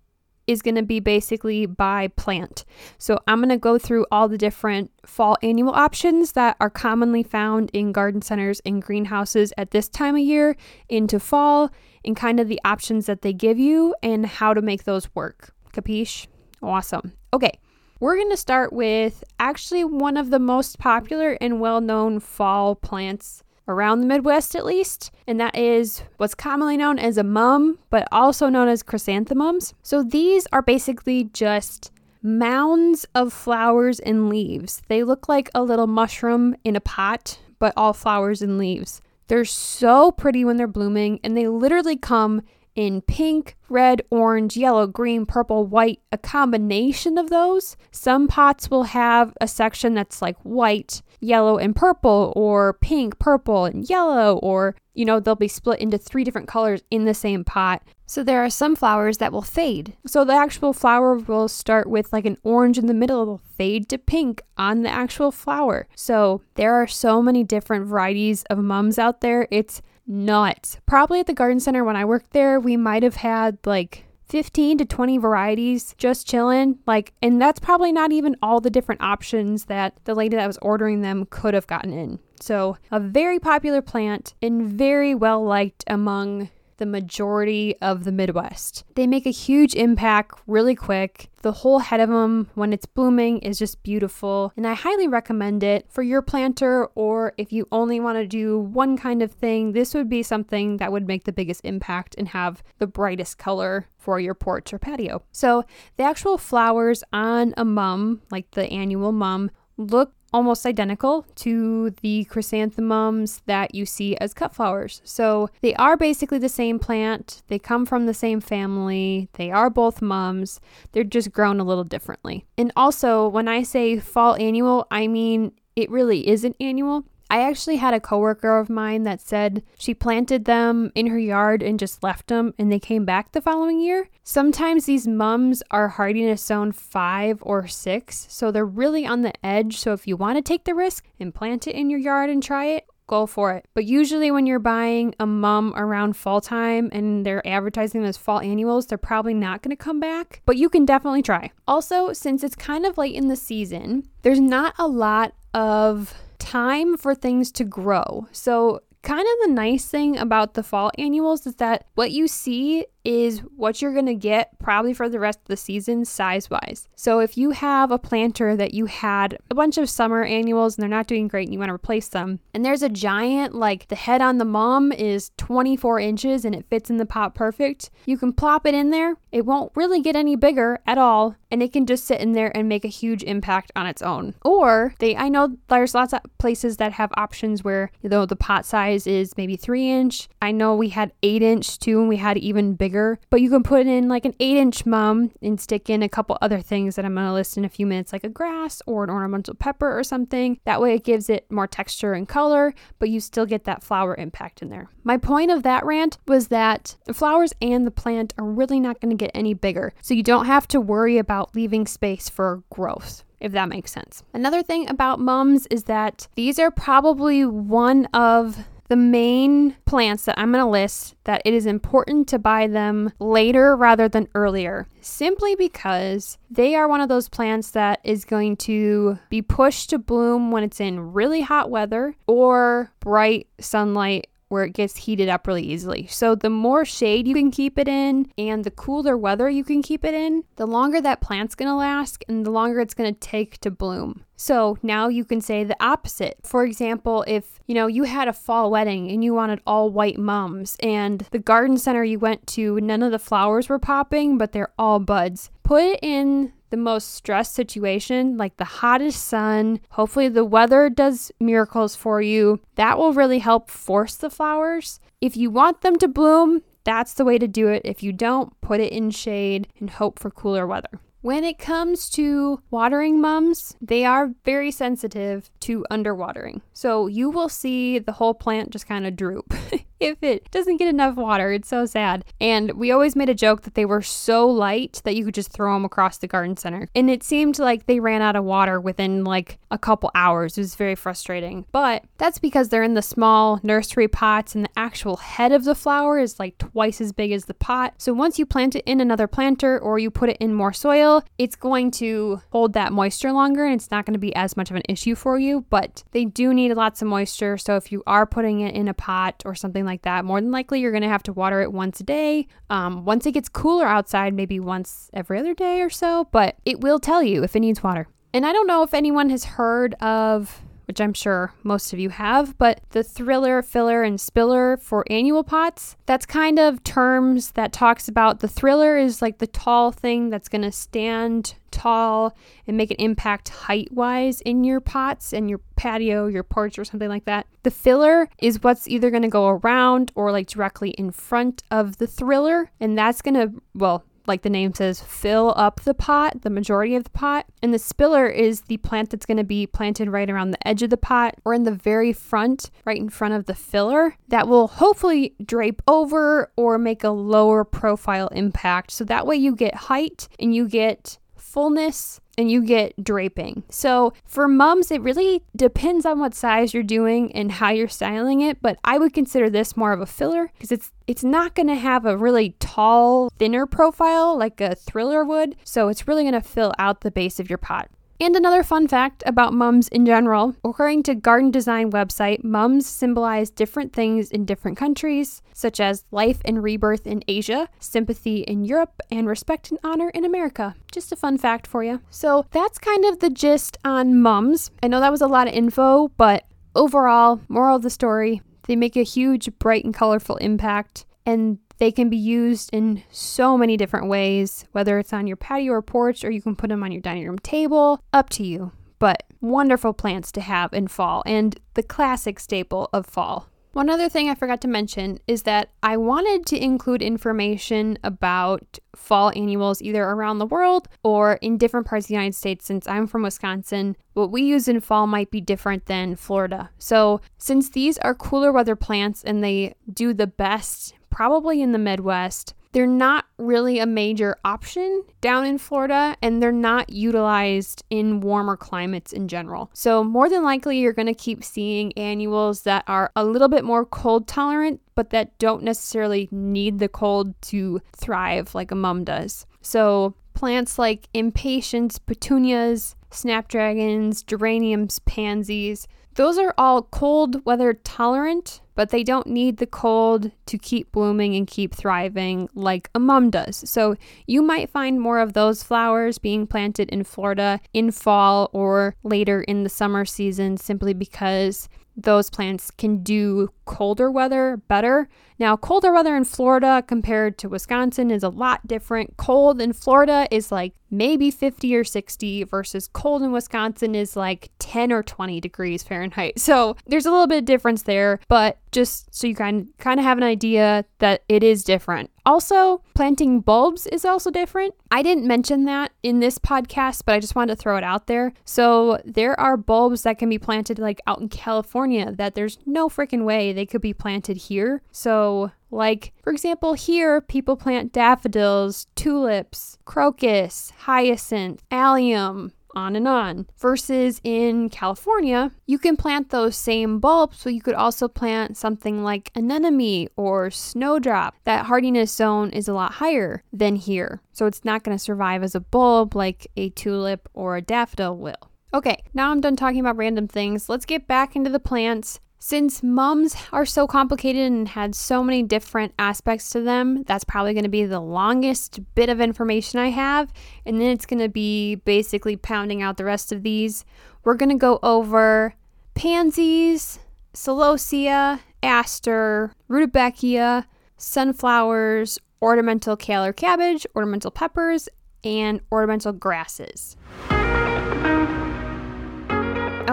is 0.46 0.62
going 0.62 0.76
to 0.76 0.82
be 0.82 0.98
basically 0.98 1.66
by 1.66 2.08
plant. 2.08 2.64
So 2.96 3.18
I'm 3.28 3.40
going 3.40 3.50
to 3.50 3.58
go 3.58 3.76
through 3.76 4.06
all 4.10 4.26
the 4.26 4.38
different 4.38 4.90
fall 5.04 5.36
annual 5.42 5.74
options 5.74 6.32
that 6.32 6.56
are 6.58 6.70
commonly 6.70 7.22
found 7.22 7.68
in 7.74 7.92
garden 7.92 8.22
centers 8.22 8.60
and 8.64 8.82
greenhouses 8.82 9.52
at 9.58 9.72
this 9.72 9.90
time 9.90 10.14
of 10.14 10.22
year 10.22 10.56
into 10.88 11.20
fall 11.20 11.70
and 12.02 12.16
kind 12.16 12.40
of 12.40 12.48
the 12.48 12.60
options 12.64 13.04
that 13.06 13.20
they 13.20 13.34
give 13.34 13.58
you 13.58 13.94
and 14.02 14.24
how 14.24 14.54
to 14.54 14.62
make 14.62 14.84
those 14.84 15.14
work. 15.14 15.52
Capiche? 15.74 16.28
Awesome. 16.64 17.12
Okay, 17.32 17.58
we're 18.00 18.16
going 18.16 18.30
to 18.30 18.36
start 18.36 18.72
with 18.72 19.22
actually 19.38 19.84
one 19.84 20.16
of 20.16 20.30
the 20.30 20.38
most 20.38 20.78
popular 20.78 21.36
and 21.40 21.60
well 21.60 21.80
known 21.80 22.20
fall 22.20 22.74
plants 22.74 23.42
around 23.68 24.00
the 24.00 24.06
Midwest, 24.06 24.54
at 24.54 24.64
least, 24.64 25.10
and 25.26 25.40
that 25.40 25.56
is 25.56 26.02
what's 26.16 26.34
commonly 26.34 26.76
known 26.76 26.98
as 26.98 27.16
a 27.16 27.24
mum, 27.24 27.78
but 27.90 28.06
also 28.12 28.48
known 28.48 28.68
as 28.68 28.82
chrysanthemums. 28.82 29.74
So 29.82 30.02
these 30.02 30.46
are 30.52 30.62
basically 30.62 31.24
just 31.32 31.90
mounds 32.22 33.06
of 33.14 33.32
flowers 33.32 34.00
and 34.00 34.28
leaves. 34.28 34.82
They 34.88 35.04
look 35.04 35.28
like 35.28 35.50
a 35.54 35.62
little 35.62 35.86
mushroom 35.86 36.56
in 36.64 36.76
a 36.76 36.80
pot, 36.80 37.38
but 37.58 37.74
all 37.76 37.92
flowers 37.92 38.42
and 38.42 38.58
leaves. 38.58 39.00
They're 39.28 39.44
so 39.44 40.10
pretty 40.10 40.44
when 40.44 40.56
they're 40.56 40.66
blooming, 40.66 41.20
and 41.22 41.36
they 41.36 41.48
literally 41.48 41.96
come 41.96 42.42
in 42.74 43.02
pink, 43.02 43.56
red, 43.68 44.02
orange, 44.10 44.56
yellow, 44.56 44.86
green, 44.86 45.26
purple, 45.26 45.66
white, 45.66 46.00
a 46.12 46.18
combination 46.18 47.18
of 47.18 47.30
those. 47.30 47.76
Some 47.90 48.28
pots 48.28 48.70
will 48.70 48.84
have 48.84 49.32
a 49.40 49.48
section 49.48 49.94
that's 49.94 50.20
like 50.20 50.36
white, 50.42 51.02
yellow, 51.20 51.58
and 51.58 51.74
purple, 51.74 52.32
or 52.36 52.74
pink, 52.74 53.18
purple, 53.18 53.64
and 53.64 53.88
yellow, 53.88 54.38
or 54.38 54.76
you 54.94 55.04
know, 55.04 55.18
they'll 55.18 55.34
be 55.34 55.48
split 55.48 55.80
into 55.80 55.98
three 55.98 56.24
different 56.24 56.48
colors 56.48 56.82
in 56.90 57.04
the 57.04 57.14
same 57.14 57.44
pot. 57.44 57.82
So 58.06 58.22
there 58.22 58.44
are 58.44 58.50
some 58.50 58.76
flowers 58.76 59.18
that 59.18 59.32
will 59.32 59.42
fade. 59.42 59.96
So 60.06 60.24
the 60.24 60.34
actual 60.34 60.72
flower 60.72 61.16
will 61.16 61.48
start 61.48 61.88
with 61.88 62.12
like 62.12 62.26
an 62.26 62.38
orange 62.44 62.78
in 62.78 62.86
the 62.86 62.94
middle, 62.94 63.22
it'll 63.22 63.38
fade 63.38 63.88
to 63.88 63.98
pink 63.98 64.42
on 64.56 64.82
the 64.82 64.90
actual 64.90 65.32
flower. 65.32 65.88
So 65.96 66.42
there 66.54 66.74
are 66.74 66.86
so 66.86 67.20
many 67.20 67.42
different 67.42 67.86
varieties 67.86 68.44
of 68.44 68.58
mums 68.58 68.98
out 68.98 69.20
there. 69.20 69.48
It's 69.50 69.82
nuts. 70.06 70.78
Probably 70.86 71.20
at 71.20 71.26
the 71.26 71.34
garden 71.34 71.60
center 71.60 71.84
when 71.84 71.96
I 71.96 72.04
worked 72.04 72.32
there, 72.32 72.60
we 72.60 72.76
might 72.76 73.02
have 73.02 73.16
had 73.16 73.58
like 73.64 74.04
15 74.28 74.78
to 74.78 74.84
20 74.84 75.18
varieties 75.18 75.94
just 75.98 76.28
chilling. 76.28 76.78
Like, 76.86 77.12
and 77.22 77.40
that's 77.40 77.60
probably 77.60 77.92
not 77.92 78.12
even 78.12 78.36
all 78.42 78.60
the 78.60 78.70
different 78.70 79.02
options 79.02 79.66
that 79.66 79.94
the 80.04 80.14
lady 80.14 80.36
that 80.36 80.46
was 80.46 80.58
ordering 80.62 81.02
them 81.02 81.26
could 81.30 81.54
have 81.54 81.66
gotten 81.66 81.92
in. 81.92 82.18
So, 82.40 82.76
a 82.90 83.00
very 83.00 83.38
popular 83.38 83.80
plant 83.80 84.34
and 84.42 84.66
very 84.68 85.14
well 85.14 85.44
liked 85.44 85.84
among 85.86 86.50
the 86.76 86.86
majority 86.86 87.76
of 87.80 88.04
the 88.04 88.12
Midwest. 88.12 88.84
They 88.94 89.06
make 89.06 89.26
a 89.26 89.30
huge 89.30 89.74
impact 89.74 90.40
really 90.46 90.74
quick. 90.74 91.30
The 91.42 91.52
whole 91.52 91.80
head 91.80 92.00
of 92.00 92.08
them, 92.08 92.48
when 92.54 92.72
it's 92.72 92.86
blooming, 92.86 93.38
is 93.40 93.58
just 93.58 93.82
beautiful, 93.82 94.52
and 94.56 94.66
I 94.66 94.74
highly 94.74 95.08
recommend 95.08 95.62
it 95.62 95.86
for 95.90 96.02
your 96.02 96.22
planter 96.22 96.86
or 96.94 97.34
if 97.36 97.52
you 97.52 97.68
only 97.70 98.00
want 98.00 98.18
to 98.18 98.26
do 98.26 98.58
one 98.58 98.96
kind 98.96 99.22
of 99.22 99.32
thing. 99.32 99.72
This 99.72 99.94
would 99.94 100.08
be 100.08 100.22
something 100.22 100.78
that 100.78 100.92
would 100.92 101.06
make 101.06 101.24
the 101.24 101.32
biggest 101.32 101.60
impact 101.64 102.14
and 102.16 102.28
have 102.28 102.62
the 102.78 102.86
brightest 102.86 103.38
color 103.38 103.88
for 103.98 104.20
your 104.20 104.34
porch 104.34 104.72
or 104.72 104.78
patio. 104.78 105.22
So, 105.32 105.64
the 105.96 106.04
actual 106.04 106.38
flowers 106.38 107.02
on 107.12 107.54
a 107.56 107.64
mum, 107.64 108.22
like 108.30 108.50
the 108.52 108.64
annual 108.64 109.12
mum, 109.12 109.50
look 109.76 110.12
almost 110.34 110.66
identical 110.66 111.24
to 111.36 111.90
the 112.02 112.24
chrysanthemums 112.24 113.40
that 113.46 113.72
you 113.72 113.86
see 113.86 114.16
as 114.16 114.34
cut 114.34 114.52
flowers. 114.52 115.00
So 115.04 115.48
they 115.62 115.74
are 115.76 115.96
basically 115.96 116.38
the 116.38 116.48
same 116.48 116.80
plant, 116.80 117.42
they 117.46 117.60
come 117.60 117.86
from 117.86 118.06
the 118.06 118.14
same 118.14 118.40
family, 118.40 119.28
they 119.34 119.52
are 119.52 119.70
both 119.70 120.02
mums, 120.02 120.60
they're 120.90 121.04
just 121.04 121.30
grown 121.30 121.60
a 121.60 121.64
little 121.64 121.84
differently. 121.84 122.44
And 122.58 122.72
also, 122.74 123.28
when 123.28 123.46
I 123.46 123.62
say 123.62 124.00
fall 124.00 124.34
annual, 124.34 124.88
I 124.90 125.06
mean 125.06 125.52
it 125.76 125.88
really 125.88 126.26
isn't 126.28 126.56
annual. 126.58 127.04
I 127.30 127.42
actually 127.42 127.76
had 127.76 127.94
a 127.94 128.00
coworker 128.00 128.58
of 128.58 128.70
mine 128.70 129.02
that 129.04 129.20
said 129.20 129.62
she 129.78 129.94
planted 129.94 130.44
them 130.44 130.92
in 130.94 131.08
her 131.08 131.18
yard 131.18 131.62
and 131.62 131.78
just 131.78 132.02
left 132.02 132.28
them 132.28 132.54
and 132.58 132.70
they 132.70 132.78
came 132.78 133.04
back 133.04 133.32
the 133.32 133.40
following 133.40 133.80
year. 133.80 134.08
Sometimes 134.22 134.86
these 134.86 135.06
mums 135.06 135.62
are 135.70 135.88
hardiness 135.88 136.44
zone 136.44 136.72
5 136.72 137.42
or 137.42 137.66
6, 137.66 138.26
so 138.30 138.50
they're 138.50 138.64
really 138.64 139.06
on 139.06 139.22
the 139.22 139.32
edge. 139.44 139.78
So 139.78 139.92
if 139.92 140.06
you 140.06 140.16
want 140.16 140.38
to 140.38 140.42
take 140.42 140.64
the 140.64 140.74
risk 140.74 141.06
and 141.18 141.34
plant 141.34 141.66
it 141.66 141.74
in 141.74 141.90
your 141.90 142.00
yard 142.00 142.30
and 142.30 142.42
try 142.42 142.66
it, 142.66 142.86
go 143.06 143.26
for 143.26 143.52
it. 143.52 143.66
But 143.74 143.84
usually, 143.84 144.30
when 144.30 144.46
you're 144.46 144.58
buying 144.58 145.14
a 145.20 145.26
mum 145.26 145.74
around 145.76 146.16
fall 146.16 146.40
time 146.40 146.88
and 146.92 147.24
they're 147.24 147.46
advertising 147.46 148.04
as 148.04 148.16
fall 148.16 148.40
annuals, 148.40 148.86
they're 148.86 148.98
probably 148.98 149.34
not 149.34 149.62
going 149.62 149.76
to 149.76 149.82
come 149.82 150.00
back, 150.00 150.42
but 150.46 150.56
you 150.56 150.68
can 150.68 150.84
definitely 150.84 151.22
try. 151.22 151.50
Also, 151.66 152.12
since 152.12 152.42
it's 152.42 152.56
kind 152.56 152.86
of 152.86 152.98
late 152.98 153.14
in 153.14 153.28
the 153.28 153.36
season, 153.36 154.08
there's 154.22 154.40
not 154.40 154.74
a 154.78 154.86
lot 154.86 155.34
of 155.52 156.14
time 156.44 156.96
for 156.96 157.14
things 157.14 157.50
to 157.52 157.64
grow. 157.64 158.28
So, 158.32 158.80
kind 159.02 159.26
of 159.26 159.48
the 159.48 159.54
nice 159.54 159.86
thing 159.86 160.18
about 160.18 160.54
the 160.54 160.62
fall 160.62 160.90
annuals 160.98 161.46
is 161.46 161.56
that 161.56 161.86
what 161.94 162.10
you 162.10 162.28
see 162.28 162.86
is 163.04 163.38
what 163.56 163.80
you're 163.80 163.92
going 163.92 164.06
to 164.06 164.14
get 164.14 164.58
probably 164.58 164.92
for 164.92 165.08
the 165.08 165.20
rest 165.20 165.38
of 165.40 165.46
the 165.46 165.56
season 165.56 166.04
size 166.04 166.50
wise. 166.50 166.88
So 166.96 167.20
if 167.20 167.38
you 167.38 167.50
have 167.50 167.90
a 167.90 167.98
planter 167.98 168.56
that 168.56 168.74
you 168.74 168.86
had 168.86 169.38
a 169.50 169.54
bunch 169.54 169.78
of 169.78 169.88
summer 169.88 170.24
annuals 170.24 170.76
and 170.76 170.82
they're 170.82 170.88
not 170.88 171.06
doing 171.06 171.28
great 171.28 171.46
and 171.46 171.52
you 171.52 171.58
want 171.58 171.68
to 171.68 171.74
replace 171.74 172.08
them, 172.08 172.40
and 172.52 172.64
there's 172.64 172.82
a 172.82 172.88
giant, 172.88 173.54
like 173.54 173.88
the 173.88 173.94
head 173.94 174.20
on 174.20 174.38
the 174.38 174.44
mum 174.44 174.90
is 174.90 175.30
24 175.36 176.00
inches 176.00 176.44
and 176.44 176.54
it 176.54 176.66
fits 176.68 176.90
in 176.90 176.96
the 176.96 177.06
pot 177.06 177.34
perfect, 177.34 177.90
you 178.06 178.18
can 178.18 178.32
plop 178.32 178.66
it 178.66 178.74
in 178.74 178.90
there. 178.90 179.16
It 179.30 179.46
won't 179.46 179.72
really 179.74 180.00
get 180.00 180.16
any 180.16 180.34
bigger 180.34 180.80
at 180.86 180.98
all 180.98 181.36
and 181.50 181.62
it 181.62 181.72
can 181.72 181.86
just 181.86 182.04
sit 182.04 182.20
in 182.20 182.32
there 182.32 182.56
and 182.56 182.68
make 182.68 182.84
a 182.84 182.88
huge 182.88 183.22
impact 183.22 183.70
on 183.76 183.86
its 183.86 184.02
own. 184.02 184.34
Or 184.44 184.94
they, 184.98 185.14
I 185.16 185.28
know 185.28 185.56
there's 185.68 185.94
lots 185.94 186.12
of 186.12 186.20
places 186.38 186.78
that 186.78 186.92
have 186.92 187.12
options 187.16 187.62
where 187.62 187.92
though 188.02 188.24
know 188.24 188.26
the 188.26 188.36
pot 188.36 188.64
size 188.64 189.06
is 189.06 189.36
maybe 189.36 189.56
three 189.56 189.90
inch. 189.90 190.28
I 190.40 190.50
know 190.50 190.74
we 190.74 190.88
had 190.88 191.12
eight 191.22 191.42
inch 191.42 191.78
too, 191.78 192.00
and 192.00 192.08
we 192.08 192.16
had 192.16 192.38
even 192.38 192.74
bigger 192.74 192.93
bigger, 192.94 193.18
but 193.28 193.40
you 193.40 193.50
can 193.50 193.64
put 193.64 193.86
in 193.86 194.08
like 194.08 194.24
an 194.24 194.34
eight 194.38 194.56
inch 194.56 194.86
mum 194.86 195.32
and 195.42 195.60
stick 195.60 195.90
in 195.90 196.02
a 196.02 196.08
couple 196.08 196.38
other 196.40 196.60
things 196.60 196.94
that 196.94 197.04
I'm 197.04 197.14
going 197.14 197.26
to 197.26 197.32
list 197.32 197.56
in 197.56 197.64
a 197.64 197.68
few 197.68 197.86
minutes, 197.86 198.12
like 198.12 198.22
a 198.22 198.28
grass 198.28 198.80
or 198.86 199.02
an 199.02 199.10
ornamental 199.10 199.54
pepper 199.54 199.98
or 199.98 200.04
something. 200.04 200.60
That 200.64 200.80
way 200.80 200.94
it 200.94 201.02
gives 201.02 201.28
it 201.28 201.50
more 201.50 201.66
texture 201.66 202.12
and 202.12 202.28
color, 202.28 202.72
but 203.00 203.08
you 203.08 203.18
still 203.18 203.46
get 203.46 203.64
that 203.64 203.82
flower 203.82 204.14
impact 204.16 204.62
in 204.62 204.68
there. 204.68 204.88
My 205.02 205.16
point 205.16 205.50
of 205.50 205.64
that 205.64 205.84
rant 205.84 206.18
was 206.28 206.48
that 206.48 206.96
the 207.06 207.14
flowers 207.14 207.52
and 207.60 207.84
the 207.84 207.90
plant 207.90 208.32
are 208.38 208.44
really 208.44 208.78
not 208.78 209.00
going 209.00 209.10
to 209.10 209.22
get 209.22 209.32
any 209.34 209.54
bigger, 209.54 209.92
so 210.00 210.14
you 210.14 210.22
don't 210.22 210.46
have 210.46 210.68
to 210.68 210.80
worry 210.80 211.18
about 211.18 211.54
leaving 211.56 211.86
space 211.86 212.28
for 212.28 212.62
growth 212.70 213.24
if 213.40 213.52
that 213.52 213.68
makes 213.68 213.92
sense. 213.92 214.22
Another 214.32 214.62
thing 214.62 214.88
about 214.88 215.20
mums 215.20 215.66
is 215.66 215.84
that 215.84 216.28
these 216.34 216.58
are 216.58 216.70
probably 216.70 217.44
one 217.44 218.06
of 218.14 218.64
the 218.88 218.96
main 218.96 219.76
plants 219.86 220.24
that 220.24 220.38
I'm 220.38 220.52
going 220.52 220.64
to 220.64 220.70
list 220.70 221.14
that 221.24 221.42
it 221.44 221.54
is 221.54 221.66
important 221.66 222.28
to 222.28 222.38
buy 222.38 222.66
them 222.66 223.12
later 223.18 223.76
rather 223.76 224.08
than 224.08 224.28
earlier, 224.34 224.86
simply 225.00 225.54
because 225.54 226.38
they 226.50 226.74
are 226.74 226.88
one 226.88 227.00
of 227.00 227.08
those 227.08 227.28
plants 227.28 227.70
that 227.72 228.00
is 228.04 228.24
going 228.24 228.56
to 228.58 229.18
be 229.28 229.42
pushed 229.42 229.90
to 229.90 229.98
bloom 229.98 230.50
when 230.50 230.64
it's 230.64 230.80
in 230.80 231.12
really 231.12 231.40
hot 231.40 231.70
weather 231.70 232.14
or 232.26 232.92
bright 233.00 233.48
sunlight 233.58 234.28
where 234.48 234.64
it 234.64 234.72
gets 234.72 234.96
heated 234.96 235.28
up 235.28 235.46
really 235.46 235.62
easily. 235.62 236.06
So, 236.06 236.34
the 236.34 236.50
more 236.50 236.84
shade 236.84 237.26
you 237.26 237.34
can 237.34 237.50
keep 237.50 237.78
it 237.78 237.88
in 237.88 238.32
and 238.38 238.64
the 238.64 238.70
cooler 238.70 239.16
weather 239.16 239.48
you 239.48 239.64
can 239.64 239.82
keep 239.82 240.04
it 240.04 240.14
in, 240.14 240.44
the 240.56 240.66
longer 240.66 241.00
that 241.00 241.20
plant's 241.20 241.54
gonna 241.54 241.76
last 241.76 242.24
and 242.28 242.44
the 242.44 242.50
longer 242.50 242.80
it's 242.80 242.94
gonna 242.94 243.12
take 243.12 243.58
to 243.58 243.70
bloom. 243.70 244.24
So 244.36 244.78
now 244.82 245.08
you 245.08 245.24
can 245.24 245.40
say 245.40 245.64
the 245.64 245.76
opposite. 245.82 246.38
For 246.42 246.64
example, 246.64 247.24
if 247.26 247.60
you 247.66 247.74
know 247.74 247.86
you 247.86 248.04
had 248.04 248.28
a 248.28 248.32
fall 248.32 248.70
wedding 248.70 249.10
and 249.10 249.22
you 249.22 249.32
wanted 249.32 249.60
all 249.66 249.90
white 249.90 250.18
mums 250.18 250.76
and 250.80 251.20
the 251.30 251.38
garden 251.38 251.78
center 251.78 252.04
you 252.04 252.18
went 252.18 252.46
to 252.48 252.80
none 252.80 253.02
of 253.02 253.12
the 253.12 253.18
flowers 253.18 253.68
were 253.68 253.78
popping 253.78 254.36
but 254.36 254.52
they're 254.52 254.72
all 254.78 254.98
buds. 254.98 255.50
Put 255.62 255.82
it 255.84 256.00
in 256.02 256.52
the 256.74 256.80
most 256.80 257.14
stressed 257.14 257.54
situation, 257.54 258.36
like 258.36 258.56
the 258.56 258.64
hottest 258.64 259.24
sun. 259.24 259.78
Hopefully, 259.90 260.28
the 260.28 260.44
weather 260.44 260.90
does 260.90 261.30
miracles 261.38 261.94
for 261.94 262.20
you. 262.20 262.58
That 262.74 262.98
will 262.98 263.12
really 263.12 263.38
help 263.38 263.70
force 263.70 264.16
the 264.16 264.28
flowers. 264.28 264.98
If 265.20 265.36
you 265.36 265.50
want 265.50 265.82
them 265.82 265.94
to 265.98 266.08
bloom, 266.08 266.62
that's 266.82 267.14
the 267.14 267.24
way 267.24 267.38
to 267.38 267.46
do 267.46 267.68
it. 267.68 267.82
If 267.84 268.02
you 268.02 268.12
don't, 268.12 268.60
put 268.60 268.80
it 268.80 268.92
in 268.92 269.12
shade 269.12 269.68
and 269.78 269.88
hope 269.88 270.18
for 270.18 270.32
cooler 270.32 270.66
weather. 270.66 270.98
When 271.20 271.44
it 271.44 271.58
comes 271.60 272.10
to 272.10 272.60
watering 272.72 273.20
mums, 273.20 273.76
they 273.80 274.04
are 274.04 274.34
very 274.44 274.72
sensitive 274.72 275.52
to 275.60 275.86
underwatering. 275.92 276.60
So 276.72 277.06
you 277.06 277.30
will 277.30 277.48
see 277.48 278.00
the 278.00 278.12
whole 278.12 278.34
plant 278.34 278.70
just 278.70 278.88
kind 278.88 279.06
of 279.06 279.14
droop. 279.14 279.54
if 280.00 280.22
it 280.22 280.50
doesn't 280.50 280.76
get 280.76 280.88
enough 280.88 281.16
water. 281.16 281.52
It's 281.52 281.68
so 281.68 281.86
sad. 281.86 282.24
And 282.40 282.72
we 282.72 282.90
always 282.90 283.16
made 283.16 283.28
a 283.28 283.34
joke 283.34 283.62
that 283.62 283.74
they 283.74 283.84
were 283.84 284.02
so 284.02 284.46
light 284.48 285.00
that 285.04 285.16
you 285.16 285.24
could 285.24 285.34
just 285.34 285.52
throw 285.52 285.74
them 285.74 285.84
across 285.84 286.18
the 286.18 286.26
garden 286.26 286.56
center. 286.56 286.88
And 286.94 287.10
it 287.10 287.22
seemed 287.22 287.58
like 287.58 287.86
they 287.86 288.00
ran 288.00 288.22
out 288.22 288.36
of 288.36 288.44
water 288.44 288.80
within 288.80 289.24
like 289.24 289.58
a 289.70 289.78
couple 289.78 290.10
hours. 290.14 290.56
It 290.56 290.62
was 290.62 290.74
very 290.74 290.94
frustrating. 290.94 291.66
But 291.72 292.04
that's 292.18 292.38
because 292.38 292.68
they're 292.68 292.82
in 292.82 292.94
the 292.94 293.02
small 293.02 293.60
nursery 293.62 294.08
pots 294.08 294.54
and 294.54 294.64
the 294.64 294.70
actual 294.76 295.16
head 295.16 295.52
of 295.52 295.64
the 295.64 295.74
flower 295.74 296.18
is 296.18 296.38
like 296.38 296.58
twice 296.58 297.00
as 297.00 297.12
big 297.12 297.32
as 297.32 297.46
the 297.46 297.54
pot. 297.54 297.94
So 297.98 298.12
once 298.12 298.38
you 298.38 298.46
plant 298.46 298.76
it 298.76 298.84
in 298.86 299.00
another 299.00 299.26
planter 299.26 299.78
or 299.78 299.98
you 299.98 300.10
put 300.10 300.28
it 300.28 300.36
in 300.38 300.54
more 300.54 300.72
soil, 300.72 301.24
it's 301.38 301.56
going 301.56 301.90
to 301.92 302.42
hold 302.50 302.72
that 302.74 302.92
moisture 302.92 303.32
longer 303.32 303.64
and 303.64 303.74
it's 303.74 303.90
not 303.90 304.06
going 304.06 304.14
to 304.14 304.18
be 304.18 304.34
as 304.34 304.56
much 304.56 304.70
of 304.70 304.76
an 304.76 304.82
issue 304.88 305.14
for 305.14 305.38
you. 305.38 305.64
But 305.70 306.04
they 306.12 306.24
do 306.24 306.52
need 306.52 306.72
lots 306.74 307.02
of 307.02 307.08
moisture. 307.08 307.58
So 307.58 307.76
if 307.76 307.90
you 307.90 308.02
are 308.06 308.26
putting 308.26 308.60
it 308.60 308.74
in 308.74 308.88
a 308.88 308.94
pot 308.94 309.42
or 309.44 309.54
something 309.54 309.84
like 309.84 309.93
like 309.94 310.02
that, 310.02 310.24
more 310.24 310.40
than 310.40 310.50
likely 310.50 310.80
you're 310.80 310.90
going 310.90 311.02
to 311.02 311.08
have 311.08 311.22
to 311.22 311.32
water 311.32 311.60
it 311.60 311.72
once 311.72 312.00
a 312.00 312.04
day. 312.04 312.48
Um, 312.68 313.04
once 313.04 313.26
it 313.26 313.32
gets 313.32 313.48
cooler 313.48 313.86
outside, 313.86 314.34
maybe 314.34 314.58
once 314.58 315.08
every 315.14 315.38
other 315.38 315.54
day 315.54 315.80
or 315.80 315.90
so, 315.90 316.28
but 316.32 316.56
it 316.64 316.80
will 316.80 316.98
tell 316.98 317.22
you 317.22 317.44
if 317.44 317.54
it 317.54 317.60
needs 317.60 317.82
water. 317.82 318.08
And 318.32 318.44
I 318.44 318.52
don't 318.52 318.66
know 318.66 318.82
if 318.82 318.92
anyone 318.92 319.30
has 319.30 319.44
heard 319.44 319.94
of 319.94 320.60
which 320.86 321.00
I'm 321.00 321.12
sure 321.12 321.52
most 321.62 321.92
of 321.92 321.98
you 321.98 322.10
have, 322.10 322.56
but 322.58 322.80
the 322.90 323.02
thriller, 323.02 323.62
filler, 323.62 324.02
and 324.02 324.20
spiller 324.20 324.76
for 324.76 325.04
annual 325.10 325.44
pots, 325.44 325.96
that's 326.06 326.26
kind 326.26 326.58
of 326.58 326.82
terms 326.84 327.52
that 327.52 327.72
talks 327.72 328.08
about 328.08 328.40
the 328.40 328.48
thriller 328.48 328.96
is 328.96 329.22
like 329.22 329.38
the 329.38 329.46
tall 329.46 329.92
thing 329.92 330.30
that's 330.30 330.48
going 330.48 330.62
to 330.62 330.72
stand 330.72 331.54
tall 331.70 332.36
and 332.66 332.76
make 332.76 332.90
an 332.90 332.96
impact 332.98 333.48
height 333.48 333.90
wise 333.90 334.40
in 334.42 334.64
your 334.64 334.80
pots 334.80 335.32
and 335.32 335.50
your 335.50 335.60
patio, 335.76 336.26
your 336.26 336.44
porch, 336.44 336.78
or 336.78 336.84
something 336.84 337.08
like 337.08 337.24
that. 337.24 337.46
The 337.64 337.70
filler 337.70 338.28
is 338.38 338.62
what's 338.62 338.86
either 338.88 339.10
going 339.10 339.22
to 339.22 339.28
go 339.28 339.48
around 339.48 340.12
or 340.14 340.30
like 340.30 340.46
directly 340.46 340.90
in 340.90 341.10
front 341.10 341.62
of 341.70 341.96
the 341.98 342.06
thriller, 342.06 342.70
and 342.80 342.96
that's 342.96 343.22
going 343.22 343.34
to, 343.34 343.60
well, 343.74 344.04
like 344.26 344.42
the 344.42 344.50
name 344.50 344.72
says, 344.74 345.00
fill 345.00 345.52
up 345.56 345.80
the 345.82 345.94
pot, 345.94 346.42
the 346.42 346.50
majority 346.50 346.94
of 346.94 347.04
the 347.04 347.10
pot. 347.10 347.46
And 347.62 347.72
the 347.72 347.78
spiller 347.78 348.26
is 348.26 348.62
the 348.62 348.78
plant 348.78 349.10
that's 349.10 349.26
going 349.26 349.36
to 349.36 349.44
be 349.44 349.66
planted 349.66 350.08
right 350.08 350.30
around 350.30 350.50
the 350.50 350.68
edge 350.68 350.82
of 350.82 350.90
the 350.90 350.96
pot 350.96 351.34
or 351.44 351.54
in 351.54 351.64
the 351.64 351.72
very 351.72 352.12
front, 352.12 352.70
right 352.84 352.96
in 352.96 353.08
front 353.08 353.34
of 353.34 353.46
the 353.46 353.54
filler, 353.54 354.16
that 354.28 354.48
will 354.48 354.68
hopefully 354.68 355.34
drape 355.44 355.82
over 355.86 356.50
or 356.56 356.78
make 356.78 357.04
a 357.04 357.10
lower 357.10 357.64
profile 357.64 358.28
impact. 358.28 358.90
So 358.90 359.04
that 359.04 359.26
way 359.26 359.36
you 359.36 359.54
get 359.54 359.74
height 359.74 360.28
and 360.38 360.54
you 360.54 360.68
get 360.68 361.18
fullness 361.36 362.20
and 362.36 362.50
you 362.50 362.64
get 362.64 363.02
draping. 363.02 363.62
So 363.70 364.12
for 364.24 364.48
mums, 364.48 364.90
it 364.90 365.00
really 365.02 365.42
depends 365.56 366.06
on 366.06 366.18
what 366.18 366.34
size 366.34 366.74
you're 366.74 366.82
doing 366.82 367.32
and 367.32 367.52
how 367.52 367.70
you're 367.70 367.88
styling 367.88 368.40
it, 368.40 368.60
but 368.60 368.78
I 368.84 368.98
would 368.98 369.12
consider 369.12 369.50
this 369.50 369.76
more 369.76 369.92
of 369.92 370.00
a 370.00 370.06
filler 370.06 370.50
because 370.54 370.72
it's 370.72 370.92
it's 371.06 371.24
not 371.24 371.54
going 371.54 371.66
to 371.66 371.74
have 371.74 372.06
a 372.06 372.16
really 372.16 372.56
tall, 372.60 373.30
thinner 373.38 373.66
profile 373.66 374.38
like 374.38 374.60
a 374.60 374.74
thriller 374.74 375.24
would. 375.24 375.56
So 375.64 375.88
it's 375.88 376.08
really 376.08 376.22
going 376.22 376.32
to 376.32 376.40
fill 376.40 376.72
out 376.78 377.02
the 377.02 377.10
base 377.10 377.38
of 377.38 377.50
your 377.50 377.58
pot. 377.58 377.90
And 378.20 378.36
another 378.36 378.62
fun 378.62 378.86
fact 378.86 379.22
about 379.26 379.52
mums 379.52 379.88
in 379.88 380.06
general 380.06 380.54
according 380.64 381.02
to 381.04 381.14
Garden 381.14 381.50
Design 381.50 381.90
website, 381.90 382.44
mums 382.44 382.86
symbolize 382.86 383.50
different 383.50 383.92
things 383.92 384.30
in 384.30 384.44
different 384.44 384.76
countries, 384.76 385.42
such 385.52 385.80
as 385.80 386.04
life 386.10 386.40
and 386.44 386.62
rebirth 386.62 387.06
in 387.06 387.24
Asia, 387.26 387.68
sympathy 387.80 388.42
in 388.42 388.64
Europe, 388.64 389.00
and 389.10 389.26
respect 389.26 389.70
and 389.70 389.80
honor 389.82 390.10
in 390.10 390.24
America. 390.24 390.74
Just 390.92 391.12
a 391.12 391.16
fun 391.16 391.38
fact 391.38 391.66
for 391.66 391.82
you. 391.82 392.00
So 392.08 392.46
that's 392.52 392.78
kind 392.78 393.04
of 393.04 393.18
the 393.18 393.30
gist 393.30 393.78
on 393.84 394.20
mums. 394.20 394.70
I 394.82 394.88
know 394.88 395.00
that 395.00 395.12
was 395.12 395.20
a 395.20 395.26
lot 395.26 395.48
of 395.48 395.54
info, 395.54 396.08
but 396.16 396.44
overall, 396.74 397.40
moral 397.48 397.76
of 397.76 397.82
the 397.82 397.90
story, 397.90 398.42
they 398.66 398.76
make 398.76 398.96
a 398.96 399.02
huge, 399.02 399.48
bright, 399.58 399.84
and 399.84 399.92
colorful 399.92 400.36
impact. 400.36 401.04
And 401.26 401.58
they 401.78 401.92
can 401.92 402.08
be 402.08 402.16
used 402.16 402.70
in 402.72 403.02
so 403.10 403.56
many 403.56 403.76
different 403.76 404.08
ways, 404.08 404.64
whether 404.72 404.98
it's 404.98 405.12
on 405.12 405.26
your 405.26 405.36
patio 405.36 405.72
or 405.72 405.82
porch, 405.82 406.24
or 406.24 406.30
you 406.30 406.42
can 406.42 406.56
put 406.56 406.68
them 406.68 406.82
on 406.82 406.92
your 406.92 407.00
dining 407.00 407.26
room 407.26 407.38
table, 407.38 408.00
up 408.12 408.30
to 408.30 408.44
you. 408.44 408.72
But 408.98 409.24
wonderful 409.40 409.92
plants 409.92 410.32
to 410.32 410.40
have 410.40 410.72
in 410.72 410.88
fall 410.88 411.22
and 411.26 411.58
the 411.74 411.82
classic 411.82 412.40
staple 412.40 412.88
of 412.92 413.06
fall. 413.06 413.48
One 413.74 413.90
other 413.90 414.08
thing 414.08 414.30
I 414.30 414.36
forgot 414.36 414.60
to 414.60 414.68
mention 414.68 415.18
is 415.26 415.42
that 415.42 415.70
I 415.82 415.96
wanted 415.96 416.46
to 416.46 416.62
include 416.62 417.02
information 417.02 417.98
about 418.04 418.78
fall 418.94 419.32
annuals 419.34 419.82
either 419.82 420.04
around 420.04 420.38
the 420.38 420.46
world 420.46 420.88
or 421.02 421.34
in 421.42 421.58
different 421.58 421.84
parts 421.84 422.04
of 422.04 422.08
the 422.08 422.14
United 422.14 422.36
States 422.36 422.64
since 422.64 422.86
I'm 422.86 423.08
from 423.08 423.24
Wisconsin. 423.24 423.96
What 424.12 424.30
we 424.30 424.42
use 424.42 424.68
in 424.68 424.78
fall 424.78 425.08
might 425.08 425.32
be 425.32 425.40
different 425.40 425.86
than 425.86 426.14
Florida. 426.14 426.70
So, 426.78 427.20
since 427.36 427.68
these 427.68 427.98
are 427.98 428.14
cooler 428.14 428.52
weather 428.52 428.76
plants 428.76 429.24
and 429.24 429.42
they 429.42 429.74
do 429.92 430.14
the 430.14 430.28
best 430.28 430.94
probably 431.14 431.62
in 431.62 431.70
the 431.70 431.78
Midwest. 431.78 432.54
They're 432.72 432.88
not 432.88 433.26
really 433.38 433.78
a 433.78 433.86
major 433.86 434.36
option 434.44 435.04
down 435.20 435.46
in 435.46 435.58
Florida 435.58 436.16
and 436.20 436.42
they're 436.42 436.50
not 436.50 436.90
utilized 436.90 437.84
in 437.88 438.20
warmer 438.20 438.56
climates 438.56 439.12
in 439.12 439.28
general. 439.28 439.70
So, 439.74 440.02
more 440.02 440.28
than 440.28 440.42
likely, 440.42 440.78
you're 440.80 440.92
going 440.92 441.06
to 441.06 441.14
keep 441.14 441.44
seeing 441.44 441.96
annuals 441.96 442.62
that 442.62 442.82
are 442.88 443.12
a 443.14 443.24
little 443.24 443.46
bit 443.46 443.64
more 443.64 443.86
cold 443.86 444.26
tolerant, 444.26 444.80
but 444.96 445.10
that 445.10 445.38
don't 445.38 445.62
necessarily 445.62 446.28
need 446.32 446.80
the 446.80 446.88
cold 446.88 447.40
to 447.42 447.80
thrive 447.96 448.52
like 448.56 448.72
a 448.72 448.74
mum 448.74 449.04
does. 449.04 449.46
So, 449.62 450.16
plants 450.34 450.80
like 450.80 451.08
impatiens, 451.14 452.00
petunias, 452.00 452.96
snapdragons, 453.12 454.24
geraniums, 454.24 454.98
pansies, 454.98 455.86
Those 456.16 456.38
are 456.38 456.54
all 456.56 456.82
cold 456.82 457.44
weather 457.44 457.74
tolerant, 457.74 458.60
but 458.76 458.90
they 458.90 459.02
don't 459.02 459.26
need 459.26 459.56
the 459.56 459.66
cold 459.66 460.30
to 460.46 460.58
keep 460.58 460.92
blooming 460.92 461.34
and 461.34 461.46
keep 461.46 461.74
thriving 461.74 462.48
like 462.54 462.88
a 462.94 463.00
mum 463.00 463.30
does. 463.30 463.68
So 463.68 463.96
you 464.26 464.40
might 464.42 464.70
find 464.70 465.00
more 465.00 465.18
of 465.18 465.32
those 465.32 465.64
flowers 465.64 466.18
being 466.18 466.46
planted 466.46 466.88
in 466.90 467.02
Florida 467.02 467.60
in 467.72 467.90
fall 467.90 468.48
or 468.52 468.94
later 469.02 469.42
in 469.42 469.64
the 469.64 469.68
summer 469.68 470.04
season 470.04 470.56
simply 470.56 470.94
because 470.94 471.68
those 471.96 472.30
plants 472.30 472.70
can 472.70 473.02
do 473.02 473.48
colder 473.66 474.10
weather 474.10 474.56
better. 474.68 475.08
Now, 475.38 475.56
colder 475.56 475.92
weather 475.92 476.16
in 476.16 476.24
Florida 476.24 476.82
compared 476.86 477.38
to 477.38 477.48
Wisconsin 477.48 478.10
is 478.10 478.22
a 478.22 478.28
lot 478.28 478.66
different. 478.66 479.16
Cold 479.16 479.60
in 479.60 479.72
Florida 479.72 480.26
is 480.30 480.50
like 480.50 480.74
maybe 480.90 481.30
50 481.30 481.74
or 481.74 481.84
60 481.84 482.44
versus 482.44 482.88
cold 482.88 483.22
in 483.22 483.32
Wisconsin 483.32 483.94
is 483.94 484.16
like 484.16 484.50
10 484.58 484.92
or 484.92 485.02
20 485.02 485.40
degrees 485.40 485.82
Fahrenheit. 485.82 486.38
So, 486.38 486.76
there's 486.86 487.06
a 487.06 487.10
little 487.10 487.26
bit 487.26 487.38
of 487.38 487.44
difference 487.44 487.82
there, 487.82 488.20
but 488.28 488.58
just 488.72 489.14
so 489.14 489.26
you 489.26 489.34
kind 489.34 489.68
kind 489.78 490.00
of 490.00 490.04
have 490.04 490.18
an 490.18 490.24
idea 490.24 490.84
that 490.98 491.22
it 491.28 491.42
is 491.42 491.62
different. 491.62 492.10
Also, 492.26 492.82
planting 492.94 493.40
bulbs 493.40 493.86
is 493.88 494.04
also 494.04 494.30
different. 494.30 494.74
I 494.90 495.02
didn't 495.02 495.26
mention 495.26 495.64
that 495.66 495.92
in 496.02 496.20
this 496.20 496.38
podcast, 496.38 497.02
but 497.04 497.14
I 497.14 497.20
just 497.20 497.34
wanted 497.34 497.54
to 497.54 497.62
throw 497.62 497.76
it 497.76 497.84
out 497.84 498.06
there. 498.06 498.32
So, 498.44 499.00
there 499.04 499.38
are 499.38 499.56
bulbs 499.56 500.02
that 500.02 500.18
can 500.18 500.28
be 500.28 500.38
planted 500.38 500.78
like 500.78 501.00
out 501.06 501.20
in 501.20 501.28
California 501.28 502.12
that 502.12 502.34
there's 502.34 502.58
no 502.66 502.88
freaking 502.88 503.24
way 503.24 503.52
they 503.52 503.66
could 503.66 503.82
be 503.82 503.94
planted 503.94 504.36
here. 504.36 504.82
So, 504.90 505.52
like, 505.70 506.12
for 506.22 506.32
example, 506.32 506.74
here 506.74 507.20
people 507.20 507.56
plant 507.56 507.92
daffodils, 507.92 508.86
tulips, 508.94 509.78
crocus, 509.84 510.72
hyacinth, 510.78 511.62
allium, 511.70 512.52
on 512.74 512.96
and 512.96 513.06
on. 513.08 513.46
Versus 513.58 514.20
in 514.24 514.68
California, 514.68 515.50
you 515.66 515.78
can 515.78 515.96
plant 515.96 516.30
those 516.30 516.56
same 516.56 516.98
bulbs, 516.98 517.44
but 517.44 517.54
you 517.54 517.62
could 517.62 517.74
also 517.74 518.08
plant 518.08 518.56
something 518.56 519.02
like 519.02 519.30
anemone 519.34 520.08
or 520.16 520.50
snowdrop. 520.50 521.36
That 521.44 521.66
hardiness 521.66 522.12
zone 522.12 522.50
is 522.50 522.68
a 522.68 522.74
lot 522.74 522.92
higher 522.94 523.42
than 523.52 523.76
here, 523.76 524.20
so 524.32 524.46
it's 524.46 524.64
not 524.64 524.82
going 524.82 524.96
to 524.96 525.02
survive 525.02 525.42
as 525.42 525.54
a 525.54 525.60
bulb 525.60 526.14
like 526.14 526.50
a 526.56 526.70
tulip 526.70 527.28
or 527.32 527.56
a 527.56 527.62
daffodil 527.62 528.16
will. 528.16 528.50
Okay, 528.72 529.04
now 529.14 529.30
I'm 529.30 529.40
done 529.40 529.54
talking 529.54 529.78
about 529.78 529.96
random 529.96 530.26
things. 530.26 530.68
Let's 530.68 530.84
get 530.84 531.06
back 531.06 531.36
into 531.36 531.48
the 531.48 531.60
plants. 531.60 532.18
Since 532.46 532.82
mums 532.82 533.34
are 533.54 533.64
so 533.64 533.86
complicated 533.86 534.52
and 534.52 534.68
had 534.68 534.94
so 534.94 535.24
many 535.24 535.42
different 535.42 535.94
aspects 535.98 536.50
to 536.50 536.60
them, 536.60 537.02
that's 537.04 537.24
probably 537.24 537.54
going 537.54 537.64
to 537.64 537.70
be 537.70 537.86
the 537.86 538.00
longest 538.00 538.80
bit 538.94 539.08
of 539.08 539.18
information 539.18 539.78
I 539.78 539.88
have. 539.88 540.30
And 540.66 540.78
then 540.78 540.88
it's 540.88 541.06
going 541.06 541.20
to 541.20 541.30
be 541.30 541.76
basically 541.76 542.36
pounding 542.36 542.82
out 542.82 542.98
the 542.98 543.06
rest 543.06 543.32
of 543.32 543.44
these. 543.44 543.86
We're 544.24 544.34
going 544.34 544.50
to 544.50 544.56
go 544.56 544.78
over 544.82 545.54
pansies, 545.94 546.98
celosia, 547.32 548.40
aster, 548.62 549.54
rudbeckia, 549.70 550.66
sunflowers, 550.98 552.18
ornamental 552.42 552.94
kale 552.94 553.24
or 553.24 553.32
cabbage, 553.32 553.86
ornamental 553.96 554.30
peppers, 554.30 554.86
and 555.24 555.62
ornamental 555.72 556.12
grasses. 556.12 556.94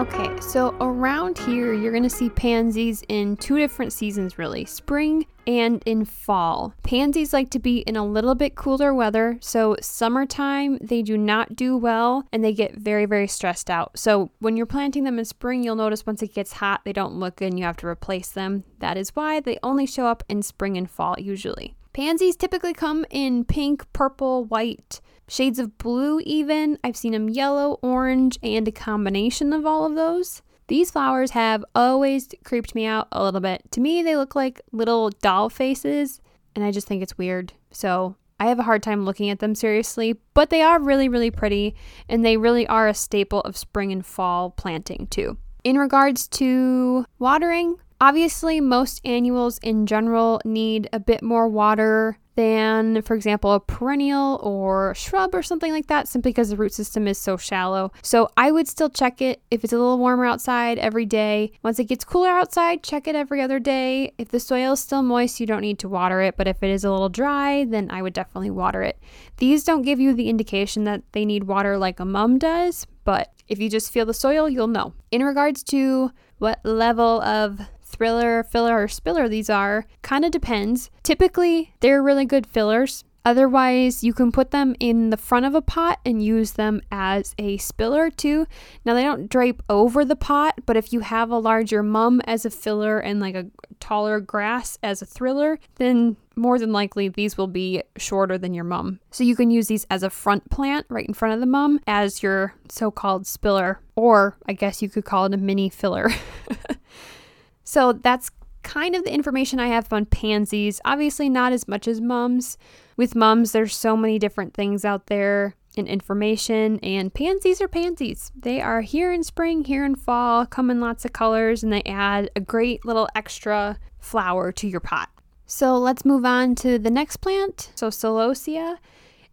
Okay, 0.02 0.36
so 0.40 0.74
around 0.80 1.38
here, 1.38 1.72
you're 1.72 1.92
going 1.92 2.02
to 2.02 2.10
see 2.10 2.28
pansies 2.28 3.04
in 3.08 3.36
two 3.36 3.56
different 3.56 3.92
seasons, 3.92 4.36
really 4.36 4.64
spring 4.64 5.26
and 5.46 5.80
in 5.86 6.04
fall. 6.04 6.74
Pansies 6.82 7.32
like 7.32 7.50
to 7.50 7.60
be 7.60 7.82
in 7.82 7.94
a 7.94 8.04
little 8.04 8.34
bit 8.34 8.56
cooler 8.56 8.92
weather, 8.92 9.38
so 9.40 9.76
summertime 9.80 10.76
they 10.78 11.02
do 11.02 11.16
not 11.16 11.54
do 11.54 11.76
well 11.76 12.26
and 12.32 12.42
they 12.42 12.52
get 12.52 12.74
very, 12.74 13.06
very 13.06 13.28
stressed 13.28 13.70
out. 13.70 13.96
So 13.96 14.32
when 14.40 14.56
you're 14.56 14.66
planting 14.66 15.04
them 15.04 15.20
in 15.20 15.24
spring, 15.24 15.62
you'll 15.62 15.76
notice 15.76 16.04
once 16.04 16.20
it 16.20 16.34
gets 16.34 16.54
hot, 16.54 16.80
they 16.84 16.92
don't 16.92 17.14
look 17.14 17.36
good 17.36 17.52
and 17.52 17.58
you 17.60 17.64
have 17.64 17.76
to 17.76 17.86
replace 17.86 18.28
them. 18.28 18.64
That 18.80 18.96
is 18.96 19.10
why 19.10 19.38
they 19.38 19.60
only 19.62 19.86
show 19.86 20.06
up 20.06 20.24
in 20.28 20.42
spring 20.42 20.76
and 20.76 20.90
fall 20.90 21.14
usually. 21.16 21.76
Pansies 21.92 22.36
typically 22.36 22.72
come 22.72 23.04
in 23.10 23.44
pink, 23.44 23.84
purple, 23.92 24.44
white, 24.44 25.00
shades 25.28 25.58
of 25.58 25.76
blue, 25.76 26.20
even. 26.20 26.78
I've 26.82 26.96
seen 26.96 27.12
them 27.12 27.28
yellow, 27.28 27.78
orange, 27.82 28.38
and 28.42 28.66
a 28.66 28.72
combination 28.72 29.52
of 29.52 29.66
all 29.66 29.84
of 29.84 29.94
those. 29.94 30.40
These 30.68 30.90
flowers 30.90 31.32
have 31.32 31.64
always 31.74 32.28
creeped 32.44 32.74
me 32.74 32.86
out 32.86 33.08
a 33.12 33.22
little 33.22 33.40
bit. 33.40 33.62
To 33.72 33.80
me, 33.80 34.02
they 34.02 34.16
look 34.16 34.34
like 34.34 34.62
little 34.72 35.10
doll 35.10 35.50
faces, 35.50 36.20
and 36.54 36.64
I 36.64 36.70
just 36.70 36.86
think 36.86 37.02
it's 37.02 37.18
weird. 37.18 37.52
So 37.70 38.16
I 38.40 38.46
have 38.46 38.58
a 38.58 38.62
hard 38.64 38.82
time 38.82 39.04
looking 39.04 39.28
at 39.28 39.40
them 39.40 39.54
seriously, 39.54 40.18
but 40.32 40.48
they 40.48 40.62
are 40.62 40.80
really, 40.80 41.10
really 41.10 41.30
pretty, 41.30 41.74
and 42.08 42.24
they 42.24 42.38
really 42.38 42.66
are 42.68 42.88
a 42.88 42.94
staple 42.94 43.40
of 43.42 43.56
spring 43.56 43.92
and 43.92 44.04
fall 44.04 44.50
planting 44.50 45.08
too. 45.08 45.36
In 45.62 45.76
regards 45.76 46.26
to 46.28 47.04
watering, 47.18 47.76
obviously, 48.02 48.60
most 48.60 49.00
annuals 49.04 49.58
in 49.58 49.86
general 49.86 50.40
need 50.44 50.88
a 50.92 50.98
bit 50.98 51.22
more 51.22 51.48
water 51.48 52.18
than, 52.34 53.00
for 53.02 53.14
example, 53.14 53.52
a 53.52 53.60
perennial 53.60 54.40
or 54.42 54.94
shrub 54.94 55.34
or 55.34 55.42
something 55.42 55.70
like 55.70 55.86
that, 55.86 56.08
simply 56.08 56.30
because 56.30 56.48
the 56.48 56.56
root 56.56 56.72
system 56.72 57.06
is 57.06 57.16
so 57.16 57.36
shallow. 57.36 57.92
So 58.02 58.28
I 58.36 58.50
would 58.50 58.66
still 58.66 58.88
check 58.88 59.22
it 59.22 59.40
if 59.50 59.62
it's 59.62 59.72
a 59.72 59.78
little 59.78 59.98
warmer 59.98 60.24
outside 60.24 60.78
every 60.78 61.06
day. 61.06 61.52
Once 61.62 61.78
it 61.78 61.84
gets 61.84 62.04
cooler 62.04 62.30
outside, 62.30 62.82
check 62.82 63.06
it 63.06 63.14
every 63.14 63.40
other 63.40 63.60
day. 63.60 64.14
If 64.18 64.28
the 64.28 64.40
soil 64.40 64.72
is 64.72 64.80
still 64.80 65.02
moist, 65.02 65.38
you 65.38 65.46
don't 65.46 65.60
need 65.60 65.78
to 65.80 65.88
water 65.88 66.20
it, 66.22 66.36
but 66.36 66.48
if 66.48 66.62
it 66.62 66.70
is 66.70 66.84
a 66.84 66.90
little 66.90 67.10
dry, 67.10 67.64
then 67.64 67.88
I 67.90 68.02
would 68.02 68.14
definitely 68.14 68.50
water 68.50 68.82
it. 68.82 68.98
These 69.36 69.62
don't 69.62 69.82
give 69.82 70.00
you 70.00 70.12
the 70.12 70.28
indication 70.28 70.84
that 70.84 71.02
they 71.12 71.24
need 71.24 71.44
water 71.44 71.78
like 71.78 72.00
a 72.00 72.04
mum 72.04 72.38
does, 72.38 72.86
but 73.04 73.32
if 73.46 73.60
you 73.60 73.68
just 73.68 73.92
feel 73.92 74.06
the 74.06 74.14
soil, 74.14 74.48
you'll 74.48 74.66
know. 74.66 74.94
In 75.10 75.22
regards 75.22 75.62
to 75.64 76.10
what 76.38 76.60
level 76.64 77.20
of 77.20 77.60
thriller, 77.92 78.42
filler, 78.42 78.82
or 78.82 78.88
spiller 78.88 79.28
these 79.28 79.50
are 79.50 79.86
kind 80.02 80.24
of 80.24 80.30
depends. 80.32 80.90
Typically, 81.02 81.74
they're 81.80 82.02
really 82.02 82.24
good 82.24 82.46
fillers. 82.46 83.04
Otherwise, 83.24 84.02
you 84.02 84.12
can 84.12 84.32
put 84.32 84.50
them 84.50 84.74
in 84.80 85.10
the 85.10 85.16
front 85.16 85.46
of 85.46 85.54
a 85.54 85.62
pot 85.62 86.00
and 86.04 86.24
use 86.24 86.52
them 86.52 86.82
as 86.90 87.34
a 87.38 87.56
spiller 87.58 88.10
too. 88.10 88.46
Now, 88.84 88.94
they 88.94 89.04
don't 89.04 89.30
drape 89.30 89.62
over 89.68 90.04
the 90.04 90.16
pot, 90.16 90.54
but 90.66 90.76
if 90.76 90.92
you 90.92 91.00
have 91.00 91.30
a 91.30 91.38
larger 91.38 91.82
mum 91.82 92.20
as 92.24 92.44
a 92.44 92.50
filler 92.50 92.98
and 92.98 93.20
like 93.20 93.36
a 93.36 93.46
taller 93.78 94.18
grass 94.18 94.76
as 94.82 95.02
a 95.02 95.06
thriller, 95.06 95.58
then 95.76 96.16
more 96.34 96.58
than 96.58 96.72
likely 96.72 97.08
these 97.08 97.36
will 97.36 97.46
be 97.46 97.82
shorter 97.96 98.38
than 98.38 98.54
your 98.54 98.64
mum. 98.64 98.98
So 99.10 99.22
you 99.22 99.36
can 99.36 99.50
use 99.50 99.68
these 99.68 99.86
as 99.90 100.02
a 100.02 100.10
front 100.10 100.50
plant 100.50 100.86
right 100.88 101.06
in 101.06 101.14
front 101.14 101.34
of 101.34 101.40
the 101.40 101.46
mum 101.46 101.78
as 101.86 102.22
your 102.22 102.54
so 102.68 102.90
called 102.90 103.26
spiller, 103.26 103.80
or 103.94 104.36
I 104.46 104.52
guess 104.54 104.82
you 104.82 104.88
could 104.88 105.04
call 105.04 105.26
it 105.26 105.34
a 105.34 105.36
mini 105.36 105.68
filler. 105.68 106.10
So 107.64 107.92
that's 107.92 108.30
kind 108.62 108.94
of 108.94 109.04
the 109.04 109.12
information 109.12 109.60
I 109.60 109.68
have 109.68 109.92
on 109.92 110.06
pansies. 110.06 110.80
Obviously, 110.84 111.28
not 111.28 111.52
as 111.52 111.66
much 111.68 111.88
as 111.88 112.00
mums. 112.00 112.58
With 112.96 113.14
mums, 113.14 113.52
there's 113.52 113.74
so 113.74 113.96
many 113.96 114.18
different 114.18 114.54
things 114.54 114.84
out 114.84 115.06
there 115.06 115.54
and 115.76 115.88
information, 115.88 116.78
and 116.80 117.12
pansies 117.12 117.62
are 117.62 117.68
pansies. 117.68 118.30
They 118.38 118.60
are 118.60 118.82
here 118.82 119.10
in 119.10 119.22
spring, 119.22 119.64
here 119.64 119.86
in 119.86 119.94
fall, 119.94 120.44
come 120.44 120.70
in 120.70 120.80
lots 120.80 121.04
of 121.04 121.14
colors, 121.14 121.62
and 121.62 121.72
they 121.72 121.82
add 121.84 122.30
a 122.36 122.40
great 122.40 122.84
little 122.84 123.08
extra 123.14 123.78
flower 123.98 124.52
to 124.52 124.68
your 124.68 124.80
pot. 124.80 125.08
So 125.46 125.78
let's 125.78 126.04
move 126.04 126.24
on 126.24 126.54
to 126.56 126.78
the 126.78 126.90
next 126.90 127.18
plant. 127.18 127.72
So, 127.74 127.88
celosia 127.88 128.76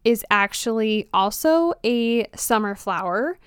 is 0.05 0.25
actually 0.31 1.09
also 1.13 1.73
a 1.83 2.25
summer 2.35 2.75
flower 2.75 3.37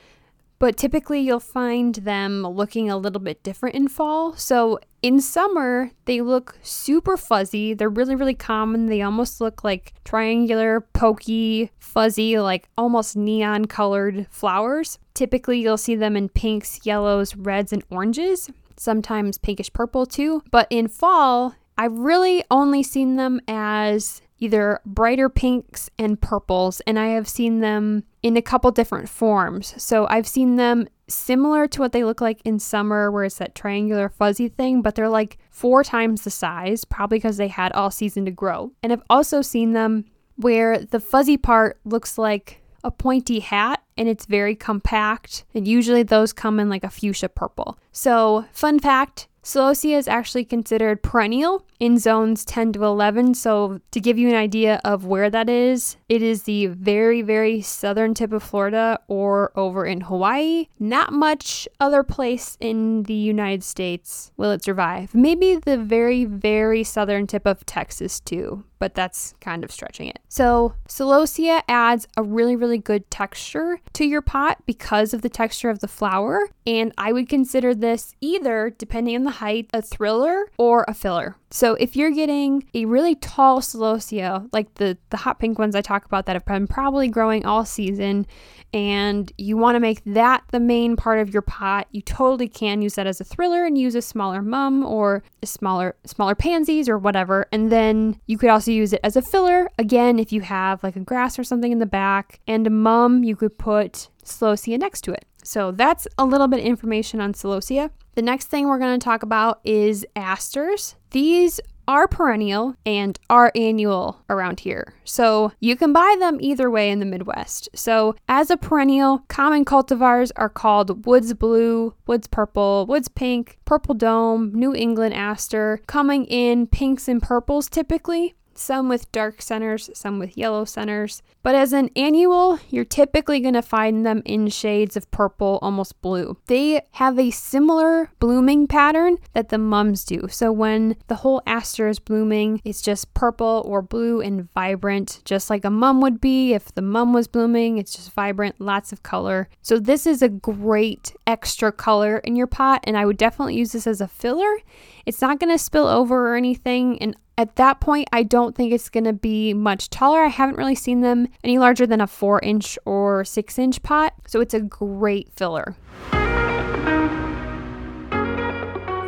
but 0.62 0.76
typically 0.76 1.18
you'll 1.18 1.40
find 1.40 1.96
them 1.96 2.44
looking 2.44 2.88
a 2.88 2.96
little 2.96 3.20
bit 3.20 3.42
different 3.42 3.74
in 3.74 3.88
fall. 3.88 4.32
So 4.36 4.78
in 5.02 5.20
summer, 5.20 5.90
they 6.04 6.20
look 6.20 6.56
super 6.62 7.16
fuzzy. 7.16 7.74
They're 7.74 7.88
really, 7.88 8.14
really 8.14 8.36
common. 8.36 8.86
They 8.86 9.02
almost 9.02 9.40
look 9.40 9.64
like 9.64 9.92
triangular, 10.04 10.80
pokey, 10.80 11.72
fuzzy, 11.80 12.38
like 12.38 12.68
almost 12.78 13.16
neon 13.16 13.64
colored 13.64 14.28
flowers. 14.30 15.00
Typically, 15.14 15.58
you'll 15.58 15.76
see 15.76 15.96
them 15.96 16.16
in 16.16 16.28
pinks, 16.28 16.86
yellows, 16.86 17.34
reds, 17.34 17.72
and 17.72 17.82
oranges, 17.90 18.48
sometimes 18.76 19.38
pinkish 19.38 19.72
purple 19.72 20.06
too. 20.06 20.44
But 20.52 20.68
in 20.70 20.86
fall, 20.86 21.56
I've 21.76 21.98
really 21.98 22.44
only 22.52 22.84
seen 22.84 23.16
them 23.16 23.40
as 23.48 24.22
either 24.38 24.80
brighter 24.86 25.28
pinks 25.28 25.90
and 25.98 26.20
purples, 26.20 26.80
and 26.86 27.00
I 27.00 27.06
have 27.08 27.28
seen 27.28 27.58
them 27.58 28.04
in 28.22 28.36
a 28.36 28.42
couple 28.42 28.70
different 28.70 29.08
forms. 29.08 29.74
So 29.82 30.06
I've 30.08 30.28
seen 30.28 30.56
them 30.56 30.88
similar 31.08 31.66
to 31.68 31.80
what 31.80 31.92
they 31.92 32.04
look 32.04 32.20
like 32.20 32.40
in 32.44 32.58
summer, 32.58 33.10
where 33.10 33.24
it's 33.24 33.38
that 33.38 33.54
triangular 33.54 34.08
fuzzy 34.08 34.48
thing, 34.48 34.82
but 34.82 34.94
they're 34.94 35.08
like 35.08 35.38
four 35.50 35.82
times 35.82 36.22
the 36.22 36.30
size, 36.30 36.84
probably 36.84 37.18
because 37.18 37.36
they 37.36 37.48
had 37.48 37.72
all 37.72 37.90
season 37.90 38.24
to 38.24 38.30
grow. 38.30 38.72
And 38.82 38.92
I've 38.92 39.02
also 39.10 39.42
seen 39.42 39.72
them 39.72 40.04
where 40.36 40.78
the 40.78 41.00
fuzzy 41.00 41.36
part 41.36 41.80
looks 41.84 42.16
like 42.16 42.62
a 42.84 42.90
pointy 42.90 43.40
hat 43.40 43.82
and 43.96 44.08
it's 44.08 44.26
very 44.26 44.54
compact. 44.54 45.44
And 45.54 45.66
usually 45.66 46.02
those 46.02 46.32
come 46.32 46.58
in 46.58 46.68
like 46.68 46.84
a 46.84 46.90
fuchsia 46.90 47.28
purple. 47.28 47.78
So, 47.92 48.46
fun 48.52 48.78
fact 48.78 49.28
Celosia 49.42 49.98
is 49.98 50.06
actually 50.06 50.44
considered 50.44 51.02
perennial 51.02 51.66
in 51.80 51.98
zones 51.98 52.44
10 52.44 52.74
to 52.74 52.84
11. 52.84 53.34
So, 53.34 53.80
to 53.90 54.00
give 54.00 54.16
you 54.16 54.28
an 54.28 54.36
idea 54.36 54.80
of 54.84 55.04
where 55.04 55.30
that 55.30 55.48
is, 55.48 55.96
it 56.08 56.22
is 56.22 56.44
the 56.44 56.66
very, 56.66 57.22
very 57.22 57.60
southern 57.60 58.14
tip 58.14 58.32
of 58.32 58.42
Florida 58.42 59.00
or 59.08 59.50
over 59.56 59.84
in 59.84 60.02
Hawaii. 60.02 60.68
Not 60.78 61.12
much 61.12 61.66
other 61.80 62.04
place 62.04 62.56
in 62.60 63.02
the 63.04 63.14
United 63.14 63.64
States 63.64 64.30
will 64.36 64.52
it 64.52 64.62
survive. 64.62 65.12
Maybe 65.12 65.56
the 65.56 65.76
very, 65.76 66.24
very 66.24 66.84
southern 66.84 67.26
tip 67.26 67.44
of 67.44 67.66
Texas, 67.66 68.20
too 68.20 68.64
but 68.82 68.96
that's 68.96 69.36
kind 69.40 69.62
of 69.62 69.70
stretching 69.70 70.08
it. 70.08 70.18
So, 70.28 70.74
celosia 70.88 71.62
adds 71.68 72.08
a 72.16 72.22
really, 72.24 72.56
really 72.56 72.78
good 72.78 73.08
texture 73.12 73.78
to 73.92 74.04
your 74.04 74.22
pot 74.22 74.58
because 74.66 75.14
of 75.14 75.22
the 75.22 75.28
texture 75.28 75.70
of 75.70 75.78
the 75.78 75.86
flower. 75.86 76.48
And 76.66 76.92
I 76.98 77.12
would 77.12 77.28
consider 77.28 77.76
this 77.76 78.16
either, 78.20 78.74
depending 78.76 79.14
on 79.14 79.22
the 79.22 79.30
height, 79.32 79.68
a 79.72 79.82
thriller 79.82 80.46
or 80.58 80.84
a 80.86 80.94
filler. 80.94 81.36
So 81.50 81.74
if 81.74 81.96
you're 81.96 82.10
getting 82.10 82.64
a 82.72 82.86
really 82.86 83.14
tall 83.14 83.60
celosia, 83.60 84.48
like 84.52 84.72
the, 84.74 84.96
the 85.10 85.18
hot 85.18 85.38
pink 85.38 85.58
ones 85.58 85.74
I 85.74 85.82
talk 85.82 86.06
about 86.06 86.24
that 86.26 86.36
have 86.36 86.46
been 86.46 86.66
probably 86.66 87.08
growing 87.08 87.44
all 87.44 87.64
season, 87.66 88.26
and 88.72 89.30
you 89.36 89.58
want 89.58 89.76
to 89.76 89.80
make 89.80 90.02
that 90.06 90.44
the 90.50 90.60
main 90.60 90.96
part 90.96 91.18
of 91.18 91.30
your 91.30 91.42
pot, 91.42 91.88
you 91.90 92.00
totally 92.00 92.48
can 92.48 92.80
use 92.80 92.94
that 92.94 93.06
as 93.06 93.20
a 93.20 93.24
thriller 93.24 93.66
and 93.66 93.76
use 93.76 93.94
a 93.94 94.00
smaller 94.00 94.40
mum 94.40 94.82
or 94.82 95.22
a 95.42 95.46
smaller 95.46 95.94
smaller 96.06 96.34
pansies 96.34 96.88
or 96.88 96.96
whatever. 96.96 97.46
And 97.52 97.70
then 97.70 98.18
you 98.26 98.38
could 98.38 98.48
also 98.48 98.70
use 98.70 98.94
it 98.94 99.00
as 99.04 99.14
a 99.14 99.22
filler. 99.22 99.68
Again, 99.78 100.18
if 100.18 100.32
you 100.32 100.40
have 100.40 100.82
like 100.82 100.96
a 100.96 101.00
grass 101.00 101.38
or 101.38 101.44
something 101.44 101.70
in 101.70 101.80
the 101.80 101.86
back 101.86 102.40
and 102.48 102.66
a 102.66 102.70
mum, 102.70 103.24
you 103.24 103.36
could 103.36 103.58
put 103.58 104.08
celosia 104.24 104.78
next 104.78 105.02
to 105.02 105.12
it. 105.12 105.26
So 105.42 105.72
that's 105.72 106.06
a 106.18 106.24
little 106.24 106.48
bit 106.48 106.60
of 106.60 106.66
information 106.66 107.20
on 107.20 107.32
celosia. 107.32 107.90
The 108.14 108.22
next 108.22 108.46
thing 108.46 108.68
we're 108.68 108.78
going 108.78 108.98
to 108.98 109.04
talk 109.04 109.22
about 109.22 109.60
is 109.64 110.06
asters. 110.14 110.96
These 111.10 111.60
are 111.88 112.06
perennial 112.06 112.76
and 112.86 113.18
are 113.28 113.50
annual 113.54 114.22
around 114.30 114.60
here. 114.60 114.94
So 115.04 115.52
you 115.60 115.76
can 115.76 115.92
buy 115.92 116.16
them 116.18 116.38
either 116.40 116.70
way 116.70 116.90
in 116.90 117.00
the 117.00 117.06
Midwest. 117.06 117.68
So 117.74 118.14
as 118.28 118.50
a 118.50 118.56
perennial, 118.56 119.24
common 119.28 119.64
cultivars 119.64 120.30
are 120.36 120.48
called 120.48 121.06
woods 121.06 121.34
blue, 121.34 121.94
woods 122.06 122.28
purple, 122.28 122.86
woods 122.86 123.08
pink, 123.08 123.58
purple 123.64 123.94
dome, 123.94 124.52
New 124.54 124.74
England 124.74 125.14
aster, 125.14 125.80
coming 125.86 126.24
in 126.26 126.66
pinks 126.66 127.08
and 127.08 127.20
purples 127.20 127.68
typically 127.68 128.34
some 128.58 128.88
with 128.88 129.10
dark 129.12 129.42
centers, 129.42 129.90
some 129.94 130.18
with 130.18 130.36
yellow 130.36 130.64
centers. 130.64 131.22
But 131.42 131.54
as 131.54 131.72
an 131.72 131.90
annual, 131.96 132.58
you're 132.68 132.84
typically 132.84 133.40
going 133.40 133.54
to 133.54 133.62
find 133.62 134.06
them 134.06 134.22
in 134.24 134.48
shades 134.48 134.96
of 134.96 135.10
purple, 135.10 135.58
almost 135.62 136.00
blue. 136.00 136.36
They 136.46 136.82
have 136.92 137.18
a 137.18 137.30
similar 137.30 138.10
blooming 138.18 138.66
pattern 138.66 139.18
that 139.32 139.48
the 139.48 139.58
mums 139.58 140.04
do. 140.04 140.28
So 140.30 140.52
when 140.52 140.96
the 141.08 141.16
whole 141.16 141.42
aster 141.46 141.88
is 141.88 141.98
blooming, 141.98 142.60
it's 142.64 142.82
just 142.82 143.12
purple 143.14 143.62
or 143.66 143.82
blue 143.82 144.20
and 144.20 144.50
vibrant, 144.52 145.20
just 145.24 145.50
like 145.50 145.64
a 145.64 145.70
mum 145.70 146.00
would 146.00 146.20
be. 146.20 146.52
If 146.52 146.72
the 146.74 146.82
mum 146.82 147.12
was 147.12 147.26
blooming, 147.28 147.78
it's 147.78 147.96
just 147.96 148.12
vibrant, 148.12 148.60
lots 148.60 148.92
of 148.92 149.02
color. 149.02 149.48
So 149.62 149.78
this 149.78 150.06
is 150.06 150.22
a 150.22 150.28
great 150.28 151.14
extra 151.26 151.72
color 151.72 152.18
in 152.18 152.36
your 152.36 152.46
pot, 152.46 152.80
and 152.84 152.96
I 152.96 153.06
would 153.06 153.16
definitely 153.16 153.56
use 153.56 153.72
this 153.72 153.86
as 153.86 154.00
a 154.00 154.08
filler. 154.08 154.58
It's 155.06 155.20
not 155.20 155.40
going 155.40 155.52
to 155.52 155.58
spill 155.58 155.86
over 155.86 156.30
or 156.30 156.36
anything, 156.36 157.00
and 157.02 157.16
at 157.38 157.56
that 157.56 157.80
point, 157.80 158.08
I 158.12 158.22
don't 158.22 158.54
think 158.54 158.72
it's 158.72 158.88
going 158.88 159.04
to 159.04 159.12
be 159.12 159.54
much 159.54 159.90
taller. 159.90 160.22
I 160.22 160.28
haven't 160.28 160.56
really 160.56 160.74
seen 160.74 161.00
them 161.00 161.28
any 161.42 161.58
larger 161.58 161.86
than 161.86 162.00
a 162.00 162.06
four 162.06 162.40
inch 162.40 162.78
or 162.84 163.24
six 163.24 163.58
inch 163.58 163.82
pot, 163.82 164.14
so 164.26 164.40
it's 164.40 164.54
a 164.54 164.60
great 164.60 165.32
filler. 165.32 165.76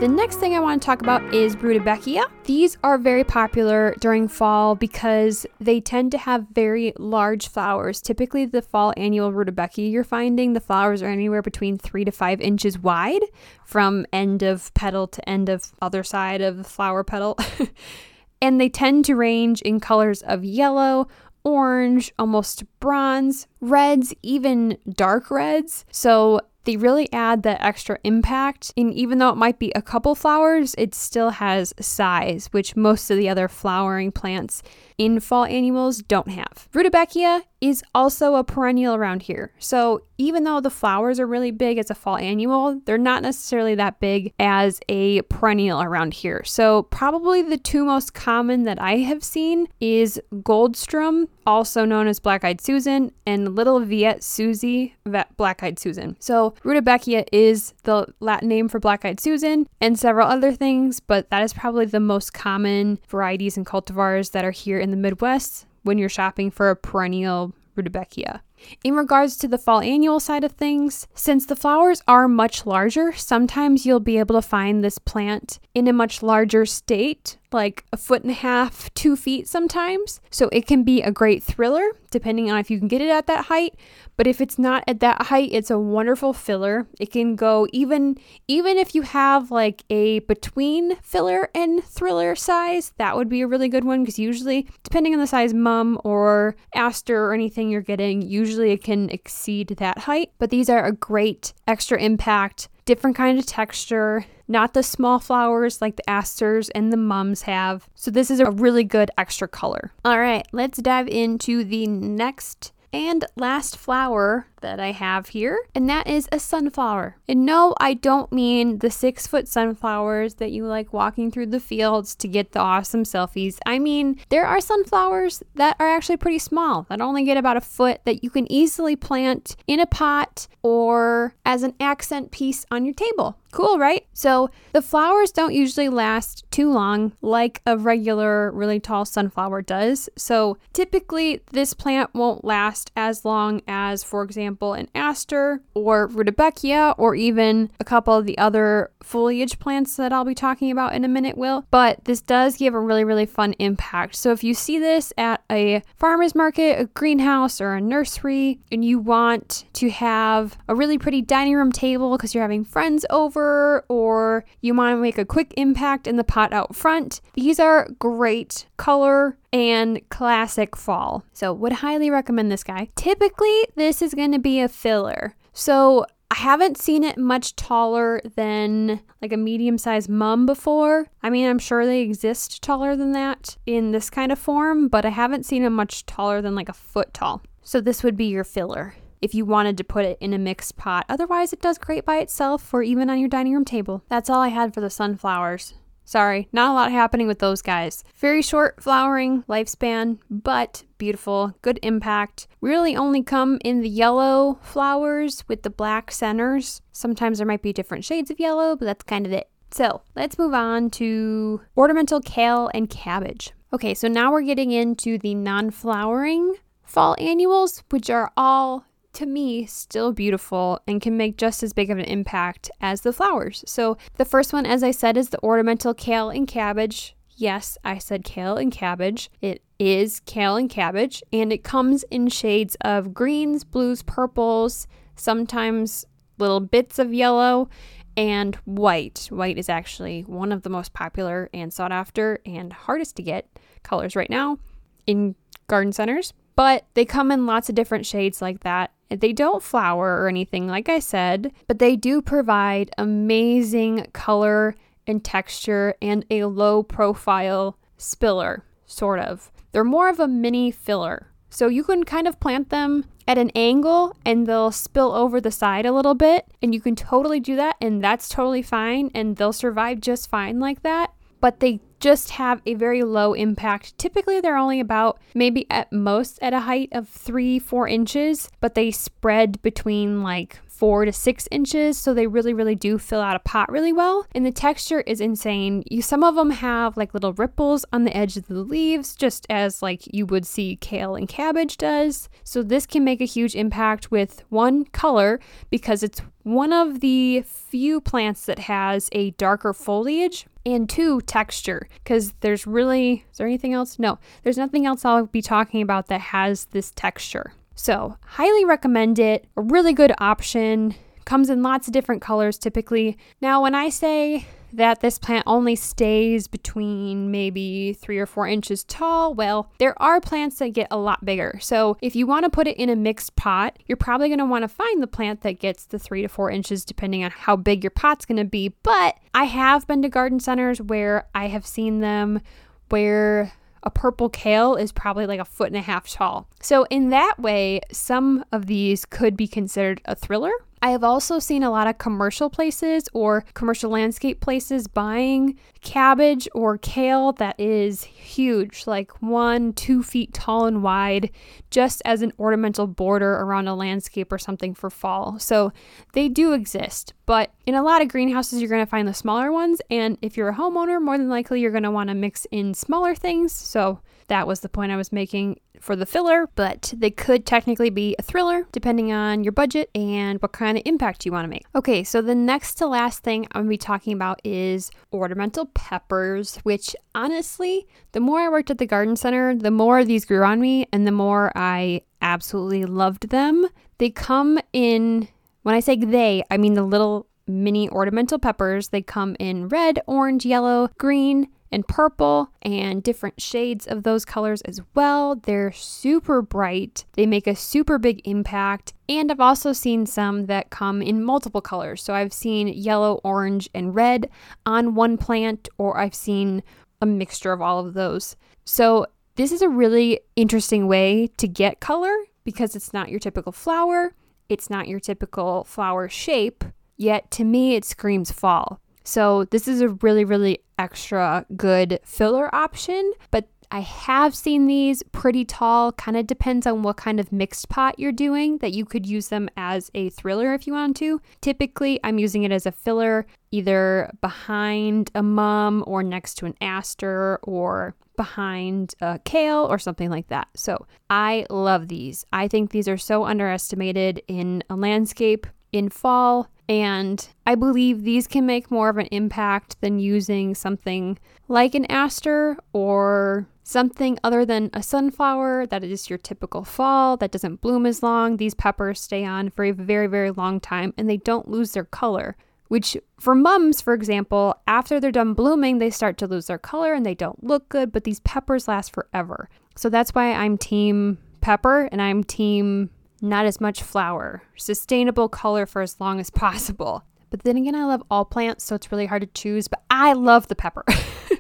The 0.01 0.09
next 0.09 0.37
thing 0.37 0.55
I 0.55 0.61
want 0.61 0.83
to 0.83 0.87
talk 0.87 1.01
about 1.01 1.23
is 1.33 1.57
Rudbeckia. 1.57 2.25
These 2.45 2.77
are 2.83 2.99
very 2.99 3.25
popular 3.25 3.95
during 4.01 4.29
fall 4.29 4.75
because 4.75 5.47
they 5.61 5.81
tend 5.81 6.11
to 6.13 6.19
have 6.19 6.47
very 6.53 6.93
large 6.99 7.49
flowers. 7.49 8.03
Typically, 8.03 8.45
the 8.45 8.61
fall 8.61 8.93
annual 8.97 9.33
Rudbeckia 9.33 9.91
you're 9.91 10.05
finding, 10.05 10.53
the 10.53 10.61
flowers 10.61 11.01
are 11.01 11.09
anywhere 11.09 11.43
between 11.43 11.79
three 11.79 12.05
to 12.05 12.11
five 12.11 12.41
inches 12.41 12.79
wide 12.79 13.23
from 13.65 14.05
end 14.13 14.43
of 14.43 14.75
petal 14.75 15.07
to 15.07 15.27
end 15.29 15.49
of 15.49 15.73
other 15.81 16.03
side 16.03 16.43
of 16.43 16.59
the 16.59 16.65
flower 16.65 17.05
petal. 17.05 17.39
and 18.41 18.61
they 18.61 18.69
tend 18.69 19.05
to 19.07 19.17
range 19.17 19.63
in 19.63 19.81
colors 19.81 20.23
of 20.23 20.45
yellow, 20.45 21.09
orange, 21.45 22.13
almost 22.19 22.65
bronze, 22.81 23.47
reds, 23.61 24.15
even 24.23 24.79
dark 24.89 25.31
reds. 25.31 25.85
So 25.91 26.41
they 26.65 26.77
really 26.77 27.13
add 27.13 27.43
that 27.43 27.63
extra 27.63 27.99
impact. 28.05 28.73
And 28.77 28.93
even 28.95 29.19
though 29.19 29.29
it 29.29 29.37
might 29.37 29.59
be 29.59 29.71
a 29.75 29.83
couple 29.83 30.15
flowers, 30.15 30.75
it 30.79 30.95
still 30.95 31.31
has 31.31 31.75
size, 31.81 32.49
which 32.53 32.77
most 32.77 33.11
of 33.11 33.19
the 33.19 33.29
other 33.29 33.49
flowering 33.49 34.13
plants 34.13 34.63
in 34.99 35.21
fall 35.21 35.45
annuals 35.45 35.99
don't 35.99 36.29
have. 36.29 36.69
Rudbeckia 36.73 37.43
is 37.61 37.83
also 37.95 38.35
a 38.35 38.45
perennial 38.45 38.95
around 38.95 39.23
here. 39.23 39.51
So 39.59 40.03
even 40.19 40.45
though 40.45 40.61
the 40.61 40.71
flowers 40.71 41.19
are 41.19 41.27
really 41.27 41.51
big 41.51 41.79
as 41.79 41.91
a 41.91 41.95
fall 41.95 42.19
annual, 42.19 42.81
they're 42.85 42.99
not 42.99 43.23
necessarily 43.23 43.75
that 43.77 44.01
big 44.01 44.35
as 44.39 44.81
a 44.89 45.23
perennial 45.23 45.81
around 45.83 46.13
here. 46.13 46.45
So 46.45 46.83
probably 46.85 47.41
the 47.41 47.57
two 47.57 47.85
most 47.85 48.13
common 48.13 48.65
that 48.65 48.81
I 48.81 48.99
have 48.99 49.25
seen 49.25 49.67
is 49.81 50.21
Goldstrum, 50.43 51.29
also 51.47 51.87
known 51.87 52.07
as 52.07 52.21
Black-eyed 52.21 52.61
Susan, 52.61 53.13
and 53.27 53.55
Little 53.57 53.81
Viette 53.81 54.23
Susie, 54.23 54.95
Black-eyed 55.37 55.79
Susan. 55.79 56.17
So 56.21 56.55
Rudbeckia 56.65 57.25
is 57.33 57.73
the 57.85 58.07
Latin 58.21 58.49
name 58.49 58.69
for 58.69 58.79
Black-eyed 58.79 59.21
Susan 59.21 59.67
and 59.81 59.99
several 59.99 60.29
other 60.29 60.53
things, 60.53 61.01
but 61.01 61.31
that 61.31 61.43
is 61.43 61.55
probably 61.55 61.87
the 61.87 61.99
most 61.99 62.35
common 62.35 62.99
varieties 63.09 63.57
and 63.57 63.65
cultivars 63.65 64.33
that 64.33 64.45
are 64.45 64.51
here 64.51 64.79
in 64.85 64.91
the 64.91 64.97
Midwest 64.97 65.67
when 65.83 65.99
you're 65.99 66.09
shopping 66.09 66.51
for 66.51 66.71
a 66.71 66.77
perennial 66.77 67.53
rudbeckia. 67.77 68.43
In 68.83 68.95
regards 68.95 69.37
to 69.39 69.49
the 69.49 69.59
fall 69.59 69.81
annual 69.81 70.21
side 70.21 70.45
of 70.45 70.53
things, 70.53 71.07
since 71.15 71.45
the 71.45 71.57
flowers 71.57 72.03
are 72.07 72.29
much 72.29 72.65
larger, 72.65 73.13
sometimes 73.13 73.85
you'll 73.85 74.01
be 74.01 74.19
able 74.19 74.37
to 74.37 74.43
find 74.43 74.83
this 74.83 74.99
plant 74.99 75.59
in 75.75 75.89
a 75.89 75.93
much 75.93 76.23
larger 76.23 76.65
state, 76.65 77.37
like 77.55 77.85
a 77.93 77.97
foot 77.97 78.23
and 78.23 78.31
a 78.31 78.35
half, 78.35 78.93
two 78.95 79.17
feet 79.17 79.49
sometimes. 79.49 80.21
So 80.31 80.49
it 80.53 80.67
can 80.67 80.83
be 80.83 81.01
a 81.01 81.11
great 81.11 81.43
thriller, 81.43 81.93
depending 82.11 82.51
on 82.51 82.59
if 82.59 82.71
you 82.71 82.79
can 82.79 82.89
get 82.89 83.01
it 83.01 83.09
at 83.09 83.27
that 83.29 83.47
height. 83.47 83.75
But 84.17 84.27
if 84.27 84.41
it's 84.41 84.59
not 84.59 84.85
at 84.87 85.01
that 85.01 85.23
height, 85.23 85.51
it's 85.53 85.71
a 85.71 85.79
wonderful 85.79 86.33
filler. 86.33 86.87
It 87.01 87.11
can 87.11 87.37
go 87.37 87.67
even 87.73 88.19
even 88.47 88.77
if 88.77 88.95
you 88.95 89.03
have 89.03 89.51
like 89.51 89.85
a 89.91 90.19
between 90.21 90.97
filler 90.97 91.51
and 91.55 91.83
thriller 91.83 92.37
size, 92.37 92.93
that 92.99 93.17
would 93.17 93.29
be 93.29 93.41
a 93.41 93.47
really 93.47 93.69
good 93.69 93.85
one 93.85 94.03
because 94.03 94.19
usually, 94.19 94.69
depending 94.83 95.15
on 95.15 95.21
the 95.21 95.27
size 95.27 95.55
mum 95.55 95.99
or 96.05 96.57
aster 96.75 97.25
or 97.25 97.33
anything 97.33 97.71
you're 97.71 97.81
getting, 97.81 98.23
usually 98.23 98.73
it 98.73 98.83
can 98.83 99.09
exceed 99.11 99.69
that 99.69 99.99
height. 99.99 100.31
But 100.39 100.51
these 100.51 100.69
are 100.69 100.85
a 100.85 100.93
great 100.93 101.53
extra 101.67 101.99
impact 101.99 102.69
different 102.85 103.17
kind 103.17 103.39
of 103.39 103.47
texture, 103.47 104.27
not 104.49 104.75
the 104.75 104.83
small 104.83 105.19
flowers 105.19 105.81
like 105.81 105.97
the 105.97 106.09
asters 106.09 106.69
and 106.71 106.93
the 106.93 106.97
mums 106.97 107.43
have. 107.43 107.89
So 107.95 108.11
this 108.11 108.31
is 108.31 108.41
a 108.41 108.51
really 108.51 108.85
good 108.85 109.11
extra 109.17 109.49
color. 109.49 109.93
All 110.05 110.19
right, 110.19 110.47
let's 110.53 110.79
dive 110.79 111.09
into 111.09 111.65
the 111.65 111.87
next 111.87 112.73
and 112.93 113.25
last 113.37 113.77
flower 113.77 114.47
that 114.65 114.81
I 114.81 114.93
have 114.93 115.29
here, 115.29 115.59
and 115.75 115.91
that 115.91 116.07
is 116.07 116.27
a 116.33 116.41
sunflower. 116.41 117.19
And 117.29 117.45
no, 117.45 117.75
I 117.79 117.93
don't 117.93 118.33
mean 118.33 118.79
the 118.79 118.91
six 118.91 119.27
foot 119.27 119.47
sunflowers 119.47 120.37
that 120.37 120.53
you 120.53 120.67
like 120.67 120.91
walking 120.91 121.31
through 121.31 121.49
the 121.49 121.61
fields 121.61 122.15
to 122.17 122.27
get 122.27 122.53
the 122.53 122.61
awesome 122.61 123.05
selfies. 123.05 123.59
I 123.67 123.79
mean, 123.79 124.19
there 124.31 124.47
are 124.47 124.63
sunflowers 124.63 125.43
that 125.55 125.77
are 125.79 125.89
actually 125.89 126.17
pretty 126.17 126.39
small, 126.39 126.87
that 126.89 127.03
only 127.03 127.25
get 127.25 127.37
about 127.37 127.59
a 127.59 127.61
foot, 127.61 128.01
that 128.07 128.25
you 128.25 128.31
can 128.31 128.51
easily 128.51 128.97
plant 128.97 129.55
in 129.67 129.81
a 129.81 129.87
pot 129.87 130.49
or 130.63 131.35
as 131.45 131.63
an 131.63 131.75
accent 131.79 132.31
piece 132.31 132.65
on 132.71 132.87
your 132.87 132.95
table. 132.95 133.39
Cool, 133.53 133.79
right? 133.79 134.05
So 134.15 134.51
the 134.73 134.83
flowers 134.83 135.31
don't 135.31 135.55
usually 135.55 135.89
last 135.89 136.45
too 136.51 136.73
long 136.73 137.13
like 137.21 137.61
a 137.67 137.77
regular, 137.77 138.51
really 138.51 138.81
tall 138.81 139.05
sunflower 139.05 139.63
does. 139.63 140.09
So 140.17 140.57
typically, 140.73 141.43
this 141.53 141.73
plant 141.73 142.15
won't 142.15 142.45
last 142.45 142.91
as 142.97 143.25
long 143.25 143.63
as, 143.69 144.03
for 144.03 144.25
example, 144.25 144.54
an 144.63 144.89
aster 144.95 145.61
or 145.75 146.09
rudbeckia 146.09 146.95
or 146.97 147.15
even 147.15 147.71
a 147.81 147.85
couple 147.85 148.15
of 148.15 148.27
the 148.27 148.39
other 148.39 148.91
foliage 149.03 149.59
plants 149.59 149.97
that 149.97 150.13
I'll 150.13 150.25
be 150.25 150.35
talking 150.35 150.71
about 150.71 150.95
in 150.95 151.05
a 151.05 151.09
minute 151.09 151.37
will. 151.37 151.67
But 151.71 152.05
this 152.05 152.21
does 152.21 152.57
give 152.57 152.75
a 152.75 152.81
really, 152.81 153.05
really 153.05 153.27
fun 153.27 153.55
impact. 153.59 154.17
So 154.17 154.33
if 154.33 154.43
you 154.43 154.55
see 154.55 154.79
this 154.79 155.13
at 155.19 155.43
a 155.51 155.83
farmer's 155.97 156.35
market, 156.35 156.81
a 156.81 156.87
greenhouse, 156.87 157.61
or 157.61 157.75
a 157.75 157.81
nursery, 157.81 158.61
and 158.73 158.85
you 158.85 158.99
want 158.99 159.65
to 159.75 159.91
have 159.91 160.57
a 160.69 160.75
really 160.75 160.99
pretty 160.99 161.23
dining 161.23 161.55
room 161.55 161.73
table 161.73 162.17
because 162.17 162.35
you're 162.35 162.43
having 162.43 162.65
friends 162.65 163.05
over 163.11 163.85
or 163.89 164.45
you 164.61 164.75
want 164.75 164.97
to 164.97 165.01
make 165.01 165.19
a 165.19 165.25
quick 165.25 165.53
impact 165.57 166.07
in 166.07 166.17
the 166.17 166.25
pot 166.25 166.53
out 166.53 166.75
front, 166.75 167.21
these 167.35 167.61
are 167.61 167.89
great 167.99 168.67
color 168.77 169.37
and 169.55 170.07
classic 170.09 170.77
fall. 170.77 171.25
So, 171.33 171.53
would 171.53 171.75
highly 171.75 172.11
recommend 172.11 172.51
this 172.51 172.65
guy. 172.65 172.89
Typically, 172.97 173.63
this 173.77 174.03
is 174.03 174.13
going 174.13 174.33
to 174.33 174.39
be 174.41 174.61
a 174.61 174.69
filler. 174.69 175.37
So, 175.53 176.05
I 176.31 176.39
haven't 176.39 176.79
seen 176.79 177.05
it 177.05 177.17
much 177.17 177.55
taller 177.55 178.21
than 178.35 179.01
like 179.23 179.33
a 179.33 179.37
medium 179.37 179.79
sized 179.79 180.09
mum 180.09 180.47
before. 180.47 181.07
I 181.23 181.31
mean, 181.31 181.49
I'm 181.49 181.61
sure 181.61 181.87
they 181.87 182.01
exist 182.01 182.61
taller 182.61 182.97
than 182.97 183.13
that 183.13 183.57
in 183.65 183.93
this 183.93 184.11
kind 184.11 184.33
of 184.33 184.39
form, 184.39 184.89
but 184.89 185.05
I 185.07 185.11
haven't 185.11 185.47
seen 185.47 185.63
them 185.63 185.75
much 185.75 186.05
taller 186.07 186.43
than 186.43 186.57
like 186.57 186.69
a 186.69 186.75
foot 186.75 187.15
tall. 187.15 187.43
So 187.63 187.81
this 187.81 188.03
would 188.03 188.17
be 188.17 188.25
your 188.25 188.43
filler 188.43 188.97
if 189.23 189.35
you 189.35 189.45
wanted 189.45 189.79
to 189.79 189.85
put 189.85 190.05
it 190.05 190.19
in 190.21 190.35
a 190.35 190.39
mixed 190.39 190.77
pot. 190.77 191.07
Otherwise, 191.09 191.53
it 191.53 191.63
does 191.63 191.79
great 191.79 192.05
by 192.05 192.17
itself 192.17 192.75
or 192.75 192.83
even 192.83 193.09
on 193.09 193.21
your 193.21 193.29
dining 193.29 193.53
room 193.53 193.65
table. 193.65 194.03
That's 194.09 194.29
all 194.29 194.41
I 194.41 194.49
had 194.49 194.75
for 194.75 194.81
the 194.81 194.91
sunflowers. 194.91 195.75
Sorry, 196.05 196.49
not 196.53 196.71
a 196.71 196.75
lot 196.75 196.93
happening 196.93 197.27
with 197.27 197.39
those 197.39 197.63
guys. 197.63 198.05
Very 198.17 198.43
short 198.43 198.83
flowering 198.83 199.43
lifespan, 199.49 200.19
but 200.31 200.85
beautiful, 200.99 201.55
good 201.63 201.79
impact. 201.83 202.47
Really 202.61 202.95
only 202.95 203.23
come 203.23 203.59
in 203.65 203.81
the 203.81 203.89
yellow 203.89 204.59
flowers 204.63 205.45
with 205.49 205.63
the 205.63 205.71
black 205.71 206.11
centers. 206.11 206.83
Sometimes 206.93 207.39
there 207.39 207.47
might 207.47 207.63
be 207.63 207.73
different 207.73 208.05
shades 208.05 208.31
of 208.31 208.39
yellow, 208.39 208.77
but 208.77 208.85
that's 208.85 209.03
kind 209.03 209.27
of 209.27 209.33
it. 209.33 209.49
So 209.71 210.03
let's 210.15 210.39
move 210.39 210.55
on 210.55 210.91
to 210.91 211.61
ornamental 211.77 212.21
kale 212.21 212.71
and 212.75 212.89
cabbage. 212.89 213.53
Okay, 213.73 213.95
so 213.95 214.07
now 214.07 214.31
we're 214.31 214.43
getting 214.43 214.71
into 214.71 215.19
the 215.19 215.35
non 215.35 215.71
flowering 215.71 216.55
fall 216.85 217.17
annuals, 217.19 217.83
which 217.91 218.09
are 218.09 218.31
all 218.37 218.85
to 219.15 219.27
me, 219.27 219.67
still 219.67 220.13
beautiful 220.13 220.81
and 220.87 221.01
can 221.01 221.17
make 221.17 221.37
just 221.37 221.63
as 221.63 221.73
big 221.73 221.91
of 221.91 221.99
an 221.99 222.05
impact 222.05 222.71
as 222.81 223.01
the 223.01 223.13
flowers. 223.13 223.65
So, 223.67 223.97
the 224.17 224.25
first 224.25 224.53
one, 224.53 224.67
as 224.67 224.83
I 224.83 224.91
said, 224.91 225.17
is 225.17 225.31
the 225.31 225.43
ornamental 225.43 225.95
kale 225.95 226.31
and 226.31 226.47
cabbage. 226.47 227.17
Yes, 227.37 227.77
I 227.85 227.99
said 227.99 228.25
kale 228.25 228.57
and 228.57 228.71
cabbage. 228.71 229.31
It 229.41 229.63
is 229.79 230.21
kale 230.21 230.57
and 230.57 230.71
cabbage, 230.71 231.23
and 231.33 231.53
it 231.53 231.65
comes 231.65 232.05
in 232.11 232.29
shades 232.29 232.77
of 232.83 233.13
greens, 233.13 233.65
blues, 233.65 234.03
purples, 234.03 234.87
sometimes 235.17 236.05
little 236.39 236.61
bits 236.61 236.99
of 236.99 237.13
yellow, 237.13 237.69
and 238.17 238.55
white. 238.65 239.29
White 239.31 239.59
is 239.59 239.69
actually 239.69 240.23
one 240.23 240.53
of 240.53 240.63
the 240.63 240.71
most 240.71 240.93
popular 240.93 241.51
and 241.53 241.73
sought 241.73 241.93
after 241.93 242.41
and 242.47 242.73
hardest 242.73 243.17
to 243.17 243.23
get 243.23 243.49
colors 243.83 244.15
right 244.15 244.31
now 244.31 244.59
in 245.07 245.35
garden 245.67 245.93
centers, 245.93 246.33
but 246.57 246.87
they 246.95 247.05
come 247.05 247.31
in 247.31 247.47
lots 247.47 247.69
of 247.69 247.75
different 247.75 248.07
shades 248.07 248.41
like 248.41 248.61
that. 248.61 248.93
They 249.11 249.33
don't 249.33 249.63
flower 249.63 250.23
or 250.23 250.29
anything, 250.29 250.67
like 250.67 250.89
I 250.89 250.99
said, 250.99 251.53
but 251.67 251.79
they 251.79 251.97
do 251.97 252.23
provide 252.23 252.91
amazing 252.99 254.07
color 254.13 254.75
and 255.07 255.23
texture 255.23 255.95
and 256.01 256.25
a 256.31 256.45
low 256.45 256.83
profile 256.83 257.79
spiller, 257.97 258.65
sort 258.87 259.21
of. 259.21 259.53
They're 259.73 259.85
more 259.85 260.09
of 260.09 260.21
a 260.21 260.29
mini 260.29 260.71
filler. 260.71 261.31
So 261.51 261.69
you 261.69 261.85
can 261.85 262.05
kind 262.05 262.27
of 262.27 262.41
plant 262.41 262.71
them 262.71 263.05
at 263.29 263.39
an 263.39 263.51
angle 263.55 264.17
and 264.25 264.47
they'll 264.47 264.73
spill 264.73 265.13
over 265.13 265.41
the 265.41 265.53
side 265.53 265.87
a 265.87 265.93
little 265.93 266.15
bit, 266.15 266.47
and 266.61 266.75
you 266.75 266.81
can 266.81 266.97
totally 266.97 267.39
do 267.39 267.55
that, 267.57 267.77
and 267.81 268.03
that's 268.03 268.29
totally 268.29 268.63
fine, 268.63 269.11
and 269.15 269.37
they'll 269.37 269.53
survive 269.53 270.01
just 270.01 270.29
fine 270.29 270.59
like 270.59 270.83
that. 270.83 271.13
But 271.41 271.61
they 271.61 271.81
just 272.05 272.33
have 272.33 272.61
a 272.67 272.75
very 272.75 273.03
low 273.03 273.33
impact. 273.33 273.97
Typically, 273.97 274.39
they're 274.39 274.59
only 274.59 274.79
about 274.79 275.19
maybe 275.35 275.67
at 275.71 275.91
most 275.91 276.39
at 276.43 276.53
a 276.53 276.61
height 276.61 276.91
of 276.93 277.09
three, 277.09 277.59
four 277.59 277.89
inches, 277.89 278.51
but 278.61 278.75
they 278.75 278.91
spread 278.91 279.63
between 279.63 280.23
like 280.23 280.59
four 280.77 281.05
to 281.05 281.13
six 281.13 281.49
inches. 281.51 281.97
So 281.99 282.13
they 282.13 282.27
really, 282.27 282.53
really 282.53 282.75
do 282.75 282.99
fill 282.99 283.21
out 283.21 283.37
a 283.37 283.41
pot 283.41 283.71
really 283.71 283.93
well. 283.93 284.27
And 284.35 284.45
the 284.45 284.53
texture 284.53 285.01
is 285.03 285.21
insane. 285.21 285.85
You, 285.91 286.03
some 286.03 286.25
of 286.25 286.35
them 286.35 286.51
have 286.51 286.97
like 286.97 287.15
little 287.15 287.33
ripples 287.33 287.85
on 287.93 288.05
the 288.05 288.17
edge 288.17 288.37
of 288.37 288.47
the 288.47 288.55
leaves, 288.55 289.15
just 289.15 289.47
as 289.49 289.83
like 289.83 290.03
you 290.13 290.27
would 290.27 290.47
see 290.47 290.77
kale 290.77 291.15
and 291.15 291.29
cabbage 291.29 291.77
does. 291.77 292.29
So 292.43 292.63
this 292.63 292.87
can 292.87 293.05
make 293.05 293.21
a 293.21 293.27
huge 293.27 293.55
impact 293.55 294.11
with 294.11 294.45
one 294.49 294.85
color 294.87 295.41
because 295.71 296.03
it's 296.03 296.21
one 296.43 296.73
of 296.73 297.01
the 297.01 297.43
few 297.47 298.01
plants 298.01 298.47
that 298.47 298.59
has 298.59 299.09
a 299.13 299.31
darker 299.33 299.73
foliage 299.73 300.47
and 300.67 300.89
two 300.89 301.21
texture 301.23 301.89
because 302.03 302.33
there's 302.41 302.67
really 302.67 303.25
is 303.31 303.39
there 303.39 303.47
anything 303.47 303.73
else 303.73 303.99
no 303.99 304.19
there's 304.43 304.57
nothing 304.57 304.87
else 304.87 305.05
i'll 305.05 305.27
be 305.27 305.43
talking 305.43 305.83
about 305.83 306.07
that 306.09 306.21
has 306.21 306.67
this 306.67 306.91
texture 306.93 307.53
so 307.75 308.17
highly 308.25 308.65
recommend 308.65 309.19
it 309.19 309.47
a 309.57 309.63
really 309.63 309.93
good 309.93 310.13
option 310.19 310.95
comes 311.25 311.49
in 311.49 311.63
lots 311.63 311.87
of 311.87 311.93
different 311.93 312.21
colors 312.21 312.59
typically 312.59 313.17
now 313.41 313.63
when 313.63 313.75
i 313.75 313.89
say 313.89 314.47
that 314.77 315.01
this 315.01 315.19
plant 315.19 315.45
only 315.47 315.77
stays 315.77 316.49
between 316.49 317.31
maybe 317.31 317.93
three 317.93 318.19
or 318.19 318.27
four 318.27 318.49
inches 318.49 318.85
tall, 318.85 319.33
well, 319.33 319.71
there 319.79 320.01
are 320.03 320.21
plants 320.21 320.59
that 320.59 320.71
get 320.71 320.89
a 320.91 320.97
lot 320.97 321.25
bigger. 321.25 321.59
So 321.61 321.97
if 322.03 322.17
you 322.17 322.27
want 322.27 322.45
to 322.45 322.51
put 322.51 322.67
it 322.67 322.77
in 322.77 322.89
a 322.89 322.97
mixed 322.97 323.37
pot, 323.37 323.79
you're 323.87 323.97
probably 323.97 324.29
going 324.29 324.39
to 324.41 324.45
want 324.45 324.63
to 324.63 324.69
find 324.69 325.03
the 325.03 325.07
plant 325.07 325.43
that 325.43 325.61
gets 325.61 325.87
the 325.87 325.99
three 325.99 326.23
to 326.23 326.29
four 326.29 326.51
inches 326.51 326.85
depending 326.85 327.25
on 327.25 327.31
how 327.31 327.57
big 327.57 327.85
your 327.85 327.93
pot's 327.93 328.27
going 328.27 328.39
to 328.39 328.45
be. 328.45 328.75
But 328.83 329.17
I 329.33 329.45
have 329.45 329.87
been 329.87 330.03
to 330.03 330.09
garden 330.09 330.41
centers 330.41 330.81
where 330.81 331.29
I 331.35 331.49
have 331.49 331.67
seen 331.67 332.01
them 332.01 332.41
where 332.89 333.53
a 333.85 333.91
purple 333.91 334.29
kale 334.29 334.75
is 334.75 334.91
probably 334.91 335.27
like 335.27 335.41
a 335.41 335.45
foot 335.45 335.69
and 335.69 335.77
a 335.77 335.83
half 335.83 336.09
tall. 336.09 336.49
So, 336.61 336.85
in 336.91 337.11
that 337.11 337.39
way, 337.39 337.81
some 337.93 338.45
of 338.51 338.67
these 338.67 339.05
could 339.05 339.37
be 339.37 339.47
considered 339.47 340.01
a 340.07 340.17
thriller 340.17 340.53
I 340.85 340.91
have 340.91 341.03
also 341.03 341.39
seen 341.39 341.63
a 341.63 341.71
lot 341.71 341.87
of 341.87 341.97
commercial 341.97 342.51
places 342.51 343.09
or 343.15 343.47
commercial 343.55 343.91
landscape 343.91 344.43
places 344.43 344.87
buying 344.87 345.59
cabbage 345.81 346.47
or 346.55 346.77
kale 346.77 347.33
that 347.33 347.59
is 347.59 348.05
huge, 348.05 348.87
like 348.87 349.11
one, 349.23 349.73
two 349.73 350.03
feet 350.03 350.35
tall 350.35 350.67
and 350.67 350.83
wide, 350.83 351.31
just 351.71 352.03
as 352.05 352.21
an 352.21 352.35
ornamental 352.39 352.87
border 352.87 353.33
around 353.33 353.67
a 353.67 353.75
landscape 353.75 354.31
or 354.31 354.37
something 354.37 354.75
for 354.75 354.91
fall. 354.91 355.39
So 355.39 355.73
they 356.13 356.29
do 356.29 356.53
exist, 356.53 357.15
but 357.25 357.55
in 357.65 357.75
a 357.75 357.83
lot 357.83 358.03
of 358.03 358.09
greenhouses, 358.09 358.61
you're 358.61 358.69
going 358.69 358.85
to 358.85 358.91
find 358.91 359.09
the 359.09 359.15
smaller 359.15 359.51
ones. 359.51 359.81
And 359.91 360.19
if 360.21 360.37
you're 360.37 360.51
a 360.51 360.55
homeowner, 360.55 361.01
more 361.01 361.17
than 361.17 361.31
likely 361.31 361.63
you're 361.63 361.71
going 361.71 361.85
to 361.85 361.91
want 361.91 362.09
to 362.09 362.15
mix 362.15 362.47
in 362.51 362.75
smaller 362.75 363.15
things. 363.15 363.53
So 363.53 364.01
that 364.29 364.47
was 364.47 364.61
the 364.61 364.69
point 364.69 364.93
I 364.93 364.97
was 364.97 365.13
making 365.13 365.61
for 365.81 365.97
the 365.97 366.07
filler, 366.07 366.49
but 366.55 366.95
they 366.97 367.11
could 367.11 367.45
technically 367.45 367.91
be 367.91 368.17
a 368.19 368.23
thriller 368.23 368.67
depending 368.73 369.13
on 369.13 369.45
your 369.45 369.53
budget 369.53 369.91
and 369.95 370.41
what 370.41 370.53
kind 370.53 370.79
of 370.79 370.83
impact 370.87 371.27
you 371.27 371.33
want 371.33 371.45
to 371.45 371.49
make. 371.49 371.65
Okay, 371.75 372.05
so 372.05 372.23
the 372.23 372.35
next 372.35 372.75
to 372.77 372.87
last 372.87 373.23
thing 373.23 373.47
I'm 373.53 373.63
going 373.63 373.67
to 373.67 373.71
be 373.71 373.79
talking 373.79 374.13
about 374.13 374.41
is 374.45 374.91
ornamental 375.13 375.67
peppers, 375.67 376.57
which 376.63 376.95
honestly, 377.15 377.87
the 378.13 378.21
more 378.21 378.41
I 378.41 378.49
worked 378.49 378.71
at 378.71 378.79
the 378.79 378.87
garden 378.87 379.17
center, 379.17 379.55
the 379.55 379.71
more 379.71 380.05
these 380.05 380.25
grew 380.25 380.45
on 380.45 380.61
me 380.61 380.87
and 380.93 381.07
the 381.07 381.13
more 381.13 381.53
I 381.55 382.03
absolutely 382.23 382.85
loved 382.85 383.29
them. 383.29 383.67
They 383.99 384.11
come 384.11 384.59
in, 384.73 385.29
when 385.63 385.75
I 385.75 385.81
say 385.81 385.97
they, 385.97 386.43
I 386.51 386.57
mean 386.57 386.75
the 386.75 386.83
little 386.83 387.27
mini 387.47 387.89
ornamental 387.91 388.39
peppers. 388.39 388.89
They 388.89 389.03
come 389.03 389.37
in 389.39 389.69
red, 389.69 390.01
orange, 390.07 390.47
yellow, 390.47 390.89
green, 390.99 391.49
and 391.75 391.87
purple 391.89 392.51
and 392.63 393.03
different 393.03 393.43
shades 393.43 393.87
of 393.87 394.05
those 394.05 394.25
colors 394.25 394.63
as 394.63 394.81
well. 394.95 395.35
They're 395.35 395.73
super 395.73 396.41
bright, 396.41 397.05
they 397.15 397.27
make 397.27 397.49
a 397.49 397.57
super 397.57 397.99
big 397.99 398.23
impact. 398.25 398.95
And 399.09 399.31
I've 399.31 399.41
also 399.41 399.73
seen 399.73 400.07
some 400.07 400.47
that 400.47 400.71
come 400.71 401.03
in 401.03 401.25
multiple 401.25 401.61
colors. 401.61 402.03
So 402.03 402.15
I've 402.15 402.33
seen 402.33 402.69
yellow, 402.69 403.21
orange, 403.25 403.69
and 403.75 403.95
red 403.95 404.31
on 404.65 404.95
one 404.95 405.19
plant, 405.19 405.69
or 405.77 405.99
I've 405.99 406.15
seen 406.15 406.63
a 407.03 407.07
mixture 407.07 407.53
of 407.53 407.61
all 407.61 407.85
of 407.85 407.95
those. 407.95 408.37
So 408.65 409.07
this 409.35 409.51
is 409.51 409.61
a 409.61 409.69
really 409.69 410.21
interesting 410.37 410.87
way 410.87 411.27
to 411.37 411.49
get 411.49 411.81
color 411.81 412.15
because 412.45 412.77
it's 412.77 412.93
not 412.93 413.11
your 413.11 413.19
typical 413.19 413.53
flower, 413.53 414.15
it's 414.49 414.71
not 414.71 414.87
your 414.87 415.01
typical 415.01 415.65
flower 415.65 416.09
shape, 416.09 416.63
yet 416.97 417.31
to 417.33 417.45
me 417.45 417.75
it 417.75 417.85
screams 417.85 418.31
fall. 418.31 418.81
So 419.03 419.45
this 419.45 419.69
is 419.69 419.81
a 419.83 419.89
really, 419.89 420.25
really 420.25 420.61
extra 420.79 421.47
good 421.57 422.01
filler 422.05 422.55
option, 422.55 423.13
but 423.31 423.49
I 423.71 423.81
have 423.81 424.37
seen 424.37 424.67
these 424.67 425.03
pretty 425.11 425.45
tall, 425.45 425.93
kind 425.93 426.17
of 426.17 426.27
depends 426.27 426.67
on 426.67 426.83
what 426.83 426.97
kind 426.97 427.19
of 427.19 427.33
mixed 427.33 427.69
pot 427.69 427.99
you're 427.99 428.13
doing, 428.13 428.59
that 428.59 428.73
you 428.73 428.85
could 428.85 429.05
use 429.05 429.29
them 429.29 429.49
as 429.57 429.91
a 429.95 430.11
thriller 430.11 430.55
if 430.55 430.67
you 430.67 430.75
want 430.75 430.97
to. 430.99 431.21
Typically, 431.41 431.99
I'm 432.05 432.19
using 432.19 432.45
it 432.45 432.53
as 432.53 432.67
a 432.67 432.73
filler 432.73 433.27
either 433.51 434.13
behind 434.21 435.11
a 435.15 435.23
mum 435.23 435.83
or 435.87 436.03
next 436.03 436.35
to 436.37 436.47
an 436.47 436.55
aster 436.61 437.41
or 437.43 437.97
behind 438.17 438.95
a 439.01 439.19
kale 439.25 439.67
or 439.69 439.79
something 439.79 440.09
like 440.09 440.29
that. 440.29 440.47
So 440.55 440.87
I 441.11 441.47
love 441.51 441.89
these. 441.89 442.25
I 442.33 442.47
think 442.47 442.71
these 442.71 442.87
are 442.87 442.99
so 442.99 443.25
underestimated 443.25 444.23
in 444.29 444.63
a 444.71 444.77
landscape 444.77 445.49
in 445.73 445.89
fall. 445.89 446.49
And 446.69 447.27
I 447.47 447.55
believe 447.55 448.03
these 448.03 448.27
can 448.27 448.47
make 448.47 448.71
more 448.71 448.89
of 448.89 448.97
an 448.97 449.07
impact 449.07 449.81
than 449.81 449.99
using 449.99 450.55
something 450.55 451.19
like 451.49 451.75
an 451.75 451.85
aster 451.91 452.57
or 452.73 453.47
something 453.63 454.19
other 454.23 454.45
than 454.45 454.71
a 454.73 454.83
sunflower 454.83 455.67
that 455.67 455.83
is 455.83 456.09
your 456.09 456.19
typical 456.19 456.65
fall 456.65 457.17
that 457.17 457.33
doesn't 457.33 457.61
bloom 457.61 457.87
as 457.87 458.03
long. 458.03 458.37
These 458.37 458.55
peppers 458.55 459.01
stay 459.01 459.25
on 459.25 459.51
for 459.51 459.65
a 459.65 459.73
very, 459.73 460.07
very 460.07 460.31
long 460.31 460.61
time 460.61 460.95
and 460.97 461.09
they 461.09 461.17
don't 461.17 461.49
lose 461.49 461.73
their 461.73 461.85
color. 461.85 462.37
Which, 462.69 462.97
for 463.21 463.35
mums, 463.35 463.83
for 463.83 463.93
example, 463.93 464.57
after 464.67 464.99
they're 464.99 465.13
done 465.13 465.35
blooming, 465.35 465.79
they 465.79 465.91
start 465.91 466.17
to 466.19 466.27
lose 466.27 466.47
their 466.47 466.59
color 466.59 466.95
and 466.95 467.05
they 467.05 467.15
don't 467.15 467.45
look 467.45 467.69
good, 467.69 467.93
but 467.93 468.05
these 468.05 468.21
peppers 468.21 468.67
last 468.67 468.93
forever. 468.95 469.51
So 469.77 469.91
that's 469.91 470.15
why 470.15 470.33
I'm 470.33 470.57
team 470.57 471.19
pepper 471.43 471.91
and 471.93 472.01
I'm 472.01 472.25
team 472.25 472.89
not 473.25 473.47
as 473.47 473.61
much 473.61 473.83
flower, 473.83 474.43
sustainable 474.55 475.29
color 475.29 475.67
for 475.67 475.83
as 475.83 476.01
long 476.01 476.21
as 476.21 476.31
possible. 476.31 477.03
But 477.31 477.43
then 477.43 477.57
again, 477.57 477.75
I 477.75 477.85
love 477.85 478.03
all 478.11 478.25
plants, 478.25 478.65
so 478.65 478.77
it's 478.77 478.93
really 478.93 479.07
hard 479.07 479.23
to 479.23 479.29
choose, 479.29 479.67
but 479.67 479.83
I 479.91 480.13
love 480.13 480.47
the 480.49 480.55
pepper. 480.55 480.85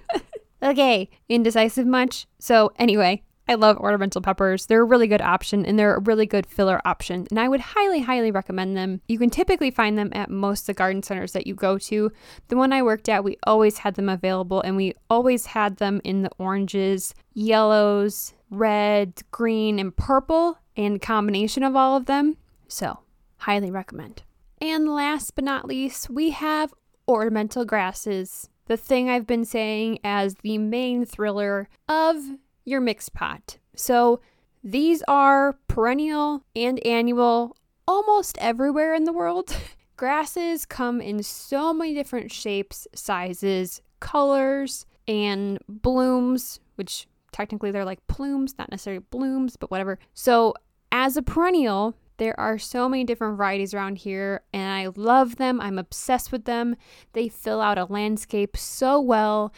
okay, 0.62 1.08
indecisive 1.28 1.86
much? 1.86 2.26
So, 2.40 2.72
anyway, 2.78 3.22
I 3.46 3.54
love 3.54 3.76
ornamental 3.76 4.22
peppers. 4.22 4.66
They're 4.66 4.80
a 4.80 4.86
really 4.86 5.06
good 5.06 5.20
option 5.20 5.66
and 5.66 5.78
they're 5.78 5.96
a 5.96 6.00
really 6.00 6.24
good 6.24 6.46
filler 6.46 6.80
option. 6.86 7.26
And 7.28 7.38
I 7.38 7.48
would 7.48 7.60
highly, 7.60 8.00
highly 8.00 8.30
recommend 8.30 8.76
them. 8.76 9.02
You 9.06 9.18
can 9.18 9.28
typically 9.28 9.70
find 9.70 9.98
them 9.98 10.10
at 10.14 10.30
most 10.30 10.62
of 10.62 10.66
the 10.68 10.74
garden 10.74 11.02
centers 11.02 11.32
that 11.32 11.46
you 11.46 11.54
go 11.54 11.76
to. 11.78 12.10
The 12.48 12.56
one 12.56 12.72
I 12.72 12.82
worked 12.82 13.08
at, 13.10 13.22
we 13.22 13.36
always 13.46 13.78
had 13.78 13.94
them 13.94 14.08
available 14.08 14.62
and 14.62 14.76
we 14.76 14.94
always 15.10 15.46
had 15.46 15.76
them 15.76 16.00
in 16.04 16.22
the 16.22 16.30
oranges, 16.38 17.14
yellows, 17.34 18.32
red, 18.50 19.20
green, 19.30 19.78
and 19.78 19.94
purple 19.94 20.58
and 20.76 21.00
combination 21.00 21.62
of 21.62 21.76
all 21.76 21.96
of 21.96 22.06
them. 22.06 22.36
So, 22.68 23.00
highly 23.38 23.70
recommend. 23.70 24.22
And 24.60 24.88
last 24.88 25.34
but 25.34 25.44
not 25.44 25.66
least, 25.66 26.08
we 26.10 26.30
have 26.30 26.72
ornamental 27.06 27.64
grasses. 27.64 28.48
The 28.66 28.76
thing 28.76 29.10
I've 29.10 29.26
been 29.26 29.44
saying 29.44 29.98
as 30.02 30.36
the 30.36 30.58
main 30.58 31.04
thriller 31.04 31.68
of 31.88 32.16
your 32.64 32.80
mixed 32.80 33.12
pot. 33.12 33.58
So 33.76 34.20
these 34.62 35.02
are 35.06 35.58
perennial 35.68 36.44
and 36.56 36.84
annual 36.86 37.56
almost 37.86 38.38
everywhere 38.40 38.94
in 38.94 39.04
the 39.04 39.12
world. 39.12 39.54
Grasses 39.96 40.64
come 40.66 41.00
in 41.00 41.22
so 41.22 41.72
many 41.72 41.94
different 41.94 42.32
shapes, 42.32 42.88
sizes, 42.94 43.80
colors, 44.00 44.86
and 45.06 45.58
blooms, 45.68 46.58
which 46.76 47.06
technically 47.30 47.70
they're 47.70 47.84
like 47.84 48.04
plumes, 48.06 48.54
not 48.58 48.70
necessarily 48.70 49.04
blooms, 49.10 49.56
but 49.56 49.70
whatever. 49.70 49.98
So, 50.14 50.54
as 50.94 51.16
a 51.16 51.22
perennial, 51.22 51.96
there 52.18 52.38
are 52.38 52.56
so 52.56 52.88
many 52.88 53.02
different 53.02 53.36
varieties 53.36 53.74
around 53.74 53.98
here, 53.98 54.42
and 54.52 54.72
I 54.72 54.92
love 54.94 55.36
them. 55.36 55.60
I'm 55.60 55.76
obsessed 55.76 56.30
with 56.30 56.44
them. 56.44 56.76
They 57.14 57.28
fill 57.28 57.60
out 57.60 57.78
a 57.78 57.86
landscape 57.86 58.56
so 58.56 59.00
well, 59.00 59.52